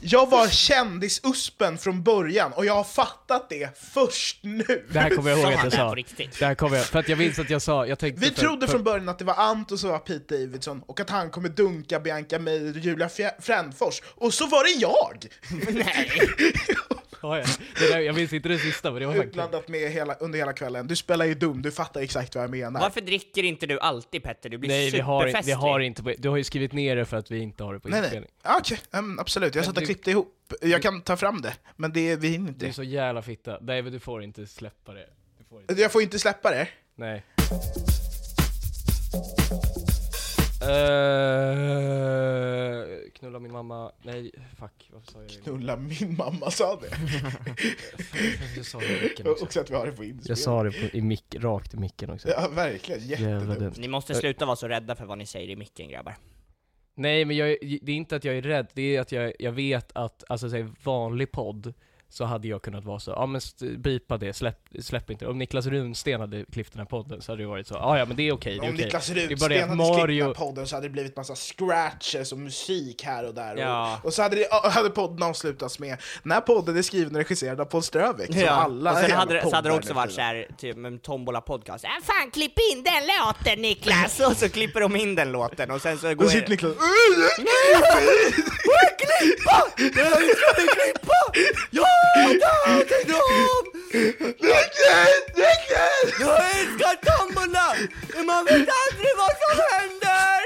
jag 0.00 0.30
var 0.30 0.48
kändis-uspen 0.48 1.78
från 1.78 2.02
början 2.02 2.52
och 2.52 2.64
jag 2.66 2.74
har 2.74 2.84
fattat 2.84 3.50
det 3.50 3.78
först 3.94 4.38
nu. 4.42 4.86
Det 4.92 4.98
här 5.00 5.10
kommer 5.16 5.30
jag 5.30 5.38
ihåg 5.38 5.46
att 5.52 5.62
jag 5.62 5.72
det 5.72 5.76
här 5.76 6.04
sa. 6.16 6.26
Det 6.38 6.44
här 6.46 6.54
kommer 6.54 6.76
jag, 6.76 6.86
för 6.86 6.98
att 6.98 7.08
jag 7.08 7.18
minns 7.18 7.38
att 7.38 7.50
jag 7.50 7.62
sa, 7.62 7.86
jag 7.86 7.98
tänkte 7.98 8.20
Vi 8.20 8.26
för, 8.34 8.40
trodde 8.42 8.66
för, 8.66 8.72
från 8.72 8.84
början 8.84 9.08
att 9.08 9.18
det 9.18 9.24
var 9.24 9.34
Anton 9.34 9.78
som 9.78 9.90
var 9.90 9.98
Pete 9.98 10.34
Davidson 10.38 10.82
och 10.86 11.00
att 11.00 11.10
han 11.10 11.30
kommer 11.30 11.48
dunka 11.48 12.00
Bianca 12.00 12.38
Meijer 12.38 12.70
och 12.70 12.78
Julia 12.78 13.08
Frändfors. 13.40 14.02
Och 14.14 14.34
så 14.34 14.46
var 14.46 14.64
det 14.64 14.70
jag! 14.80 15.26
Nej! 15.84 16.10
Ja, 17.22 17.38
ja. 17.38 17.44
Det 17.78 17.88
där, 17.88 17.98
jag 18.00 18.14
minns 18.14 18.32
inte 18.32 18.48
det 18.48 18.58
sista 18.58 18.90
men 18.90 19.00
det 19.00 19.06
var 19.06 19.12
faktiskt... 19.14 19.28
Utblandat 19.30 19.68
med 19.68 19.90
hela, 19.90 20.14
under 20.14 20.38
hela 20.38 20.52
kvällen. 20.52 20.86
Du 20.86 20.96
spelar 20.96 21.24
ju 21.24 21.34
dum, 21.34 21.62
du 21.62 21.70
fattar 21.70 22.00
exakt 22.00 22.34
vad 22.34 22.44
jag 22.44 22.50
menar. 22.50 22.80
Varför 22.80 23.00
dricker 23.00 23.42
inte 23.42 23.66
du 23.66 23.80
alltid 23.80 24.22
Petter? 24.22 24.48
Du 24.48 24.58
blir 24.58 24.70
Nej 24.70 24.90
vi 24.90 25.00
har, 25.00 25.42
vi 25.44 25.52
har 25.52 25.80
inte 25.80 26.02
på, 26.02 26.14
du 26.18 26.28
har 26.28 26.36
ju 26.36 26.44
skrivit 26.44 26.72
ner 26.72 26.96
det 26.96 27.04
för 27.04 27.16
att 27.16 27.30
vi 27.30 27.38
inte 27.38 27.64
har 27.64 27.74
det 27.74 27.80
på 27.80 27.88
Nej, 27.88 28.00
nej. 28.00 28.06
inspelning. 28.06 28.30
Ja, 28.42 28.56
Okej, 28.60 28.78
ehm, 28.92 29.18
absolut. 29.18 29.54
Jag 29.54 29.60
Men 29.60 29.66
satt 29.66 29.76
och 29.76 29.80
du- 29.80 29.86
klippte 29.86 30.10
ihop. 30.10 30.52
Jag 30.60 30.82
kan 30.82 31.00
ta 31.00 31.16
fram 31.16 31.40
det, 31.42 31.54
men 31.76 31.92
det, 31.92 32.16
vi 32.16 32.28
hinner 32.28 32.46
Du 32.46 32.52
inte. 32.52 32.66
är 32.66 32.72
så 32.72 32.82
jävla 32.82 33.22
fitta. 33.22 33.58
Nej 33.60 33.82
men 33.82 33.92
du 33.92 33.98
får 33.98 34.22
inte 34.22 34.46
släppa 34.46 34.92
det. 34.92 35.06
Du 35.38 35.44
får 35.44 35.60
inte. 35.60 35.74
Jag 35.74 35.92
får 35.92 36.02
inte 36.02 36.18
släppa 36.18 36.50
det. 36.50 36.68
Nej. 36.94 37.22
Uh, 40.62 41.79
knulla 43.20 43.38
min 43.38 43.52
mamma, 43.52 43.92
nej 44.02 44.30
fuck, 44.58 44.90
varför 44.92 45.12
sa 45.12 45.18
jag 45.18 45.28
det? 45.28 45.34
Knulla 45.34 45.76
min 45.76 46.16
mamma 46.16 46.50
sa 46.50 46.80
det. 46.80 46.88
Jag 48.56 48.66
sa 48.66 48.78
det 48.78 48.98
i 48.98 49.02
micken 49.02 49.26
Och 49.26 49.32
också. 49.32 49.44
också 49.44 49.60
att 49.60 49.70
vi 49.70 49.74
har 49.74 49.86
det 49.86 49.92
på 49.92 50.04
inspelning. 50.04 50.28
Jag 50.28 50.38
sa 50.38 50.62
det 50.62 50.70
på, 50.70 50.96
i 50.96 51.00
mick, 51.00 51.34
rakt 51.38 51.74
i 51.74 51.76
micken 51.76 52.10
också. 52.10 52.28
Ja, 52.28 52.48
verkligen. 52.54 53.00
Jättedumt. 53.08 53.58
dumt. 53.58 53.72
Ni 53.78 53.88
måste 53.88 54.14
sluta 54.14 54.46
vara 54.46 54.56
så 54.56 54.68
rädda 54.68 54.96
för 54.96 55.04
vad 55.06 55.18
ni 55.18 55.26
säger 55.26 55.48
i 55.50 55.56
micken 55.56 55.88
grabbar. 55.88 56.16
Nej 56.94 57.24
men 57.24 57.36
jag, 57.36 57.48
det 57.82 57.92
är 57.92 57.96
inte 57.96 58.16
att 58.16 58.24
jag 58.24 58.36
är 58.36 58.42
rädd, 58.42 58.66
det 58.74 58.96
är 58.96 59.00
att 59.00 59.12
jag, 59.12 59.32
jag 59.38 59.52
vet 59.52 59.90
att, 59.94 60.24
alltså 60.28 60.50
säg 60.50 60.66
vanlig 60.82 61.32
podd, 61.32 61.74
så 62.12 62.24
hade 62.24 62.48
jag 62.48 62.62
kunnat 62.62 62.84
vara 62.84 62.98
så, 63.00 63.10
ja 63.10 63.26
men 63.26 63.40
bipa 63.78 64.16
det, 64.16 64.32
släpp, 64.32 64.58
släpp 64.80 65.10
inte. 65.10 65.26
Om 65.26 65.38
Niklas 65.38 65.66
Runsten 65.66 66.20
hade 66.20 66.44
klippt 66.52 66.72
den 66.72 66.78
här 66.80 66.86
podden 66.86 67.22
så 67.22 67.32
hade 67.32 67.42
det 67.42 67.46
varit 67.46 67.66
så, 67.66 67.74
ja 67.74 67.98
ja 67.98 68.04
men 68.04 68.16
det 68.16 68.22
är 68.28 68.32
okej, 68.32 68.56
är 68.58 68.68
Om. 68.68 68.74
Niklas 68.74 69.06
Det 69.06 69.22
är 69.24 69.36
bara 69.36 69.48
det 69.48 69.54
Runsten 69.54 69.68
hade 69.70 69.84
skrivit 69.84 69.98
den 69.98 70.06
Mario, 70.06 70.24
här 70.26 70.34
podden 70.34 70.66
så 70.66 70.76
hade 70.76 70.86
det 70.88 70.92
blivit 70.92 71.16
massa 71.16 71.34
scratches 71.36 72.32
och 72.32 72.38
musik 72.38 73.02
här 73.04 73.26
och 73.28 73.34
där. 73.34 73.56
Ja. 73.56 73.98
Och, 74.00 74.06
och 74.06 74.14
så 74.14 74.22
hade, 74.22 74.36
det, 74.36 74.68
hade 74.70 74.90
podden 74.90 75.22
avslutats 75.22 75.78
med 75.78 75.96
Den 76.22 76.32
här 76.32 76.40
podden 76.40 76.76
är 76.78 76.82
skriven 76.82 77.12
och 77.14 77.18
regisserad 77.18 77.60
av 77.60 77.64
Paul 77.64 77.82
Strövik. 77.82 78.34
som 78.34 78.48
alla 78.48 78.92
och 78.92 78.98
sen 78.98 79.10
hade, 79.10 79.34
det- 79.34 79.42
så 79.42 79.54
hade 79.54 79.68
det 79.68 79.74
också 79.74 79.94
varit 79.94 80.12
såhär, 80.12 80.48
typ 80.58 80.76
med 80.76 81.02
Tombola 81.02 81.40
podcast. 81.40 81.84
Äh, 81.84 81.90
fan 82.02 82.30
klipp 82.30 82.54
in 82.72 82.82
den 82.84 83.02
låten 83.06 83.62
Niklas! 83.62 84.20
och 84.30 84.36
så 84.36 84.48
klipper 84.48 84.80
de 84.80 84.96
in 84.96 85.14
den 85.14 85.32
låten 85.32 85.70
och 85.70 85.82
sen 85.82 85.98
så 85.98 86.14
går 86.14 86.24
Då 86.24 86.30
sitter 86.30 86.50
Niklas 86.50 86.72
Klippa! 89.02 89.58
Nej, 89.78 90.34
ska 90.36 90.62
vi 90.62 90.66
klippa? 90.68 91.20
Ja! 91.70 91.86
Jag 92.66 92.88
tänkte 92.88 93.14
om! 93.14 93.64
Niklas! 94.48 95.14
Niklas! 95.42 96.20
Jag 96.20 96.60
älskar 96.60 96.94
tombola! 97.06 97.74
Men 98.14 98.26
man 98.26 98.44
vet 98.44 98.52
aldrig 98.54 99.12
vad 99.16 99.34
som 99.42 99.64
händer! 99.70 100.40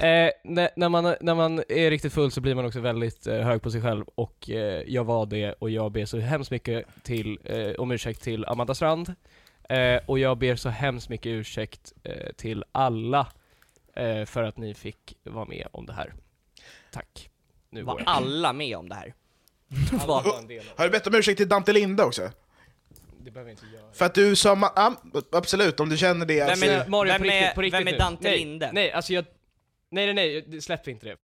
eh, 0.00 0.29
när, 0.54 0.70
när, 0.76 0.88
man, 0.88 1.14
när 1.20 1.34
man 1.34 1.62
är 1.68 1.90
riktigt 1.90 2.12
full 2.12 2.30
så 2.30 2.40
blir 2.40 2.54
man 2.54 2.64
också 2.66 2.80
väldigt 2.80 3.26
eh, 3.26 3.38
hög 3.40 3.62
på 3.62 3.70
sig 3.70 3.82
själv 3.82 4.04
och 4.14 4.50
eh, 4.50 4.82
jag 4.86 5.04
var 5.04 5.26
det 5.26 5.52
och 5.52 5.70
jag 5.70 5.92
ber 5.92 6.04
så 6.04 6.18
hemskt 6.18 6.50
mycket 6.50 6.84
till, 7.02 7.38
eh, 7.44 7.70
om 7.78 7.90
ursäkt 7.90 8.22
till 8.22 8.44
Amanda 8.44 8.74
Strand 8.74 9.14
eh, 9.68 10.00
och 10.06 10.18
jag 10.18 10.38
ber 10.38 10.56
så 10.56 10.68
hemskt 10.68 11.08
mycket 11.08 11.26
ursäkt 11.30 11.92
eh, 12.02 12.32
till 12.36 12.64
alla 12.72 13.26
eh, 13.96 14.24
för 14.24 14.42
att 14.42 14.56
ni 14.56 14.74
fick 14.74 15.16
vara 15.22 15.44
med 15.44 15.66
om 15.72 15.86
det 15.86 15.92
här. 15.92 16.12
Tack. 16.92 17.30
Nu 17.70 17.82
Var 17.82 18.02
alla 18.06 18.52
med 18.52 18.76
om 18.76 18.88
det 18.88 18.94
här? 18.94 19.14
Alla 19.92 20.06
var 20.22 20.38
en 20.38 20.46
del 20.46 20.58
av 20.58 20.78
Har 20.78 20.84
du 20.84 20.90
bett 20.90 21.06
om 21.06 21.14
ursäkt 21.14 21.36
till 21.38 21.48
Dante 21.48 21.72
Linde 21.72 22.04
också? 22.04 22.30
det. 23.24 23.30
behöver 23.30 23.50
inte 23.50 23.66
göra. 23.74 23.92
För 23.92 24.04
att 24.04 24.14
du 24.14 24.36
sa, 24.36 24.54
ma- 24.54 24.72
ja, 24.76 24.94
absolut, 25.32 25.80
om 25.80 25.88
du 25.88 25.96
känner 25.96 26.26
det. 26.26 26.34
Vem 26.40 26.48
alltså, 26.50 26.66
är- 26.66 26.88
Mario, 26.88 27.12
vem 27.12 27.18
på 27.20 27.24
riktigt, 27.24 27.42
är- 27.42 27.54
på 27.54 27.62
riktigt 27.62 27.80
vem 27.80 27.88
är 27.88 27.92
nu. 27.92 27.98
Dante 27.98 28.28
nej, 28.28 28.38
Linde? 28.38 28.70
Nej, 28.72 28.92
alltså 28.92 29.12
jag... 29.12 29.24
Nej, 29.90 30.14
nej, 30.14 30.44
nej, 30.46 30.60
släpp 30.60 30.88
inte 30.88 31.06
det. 31.06 31.16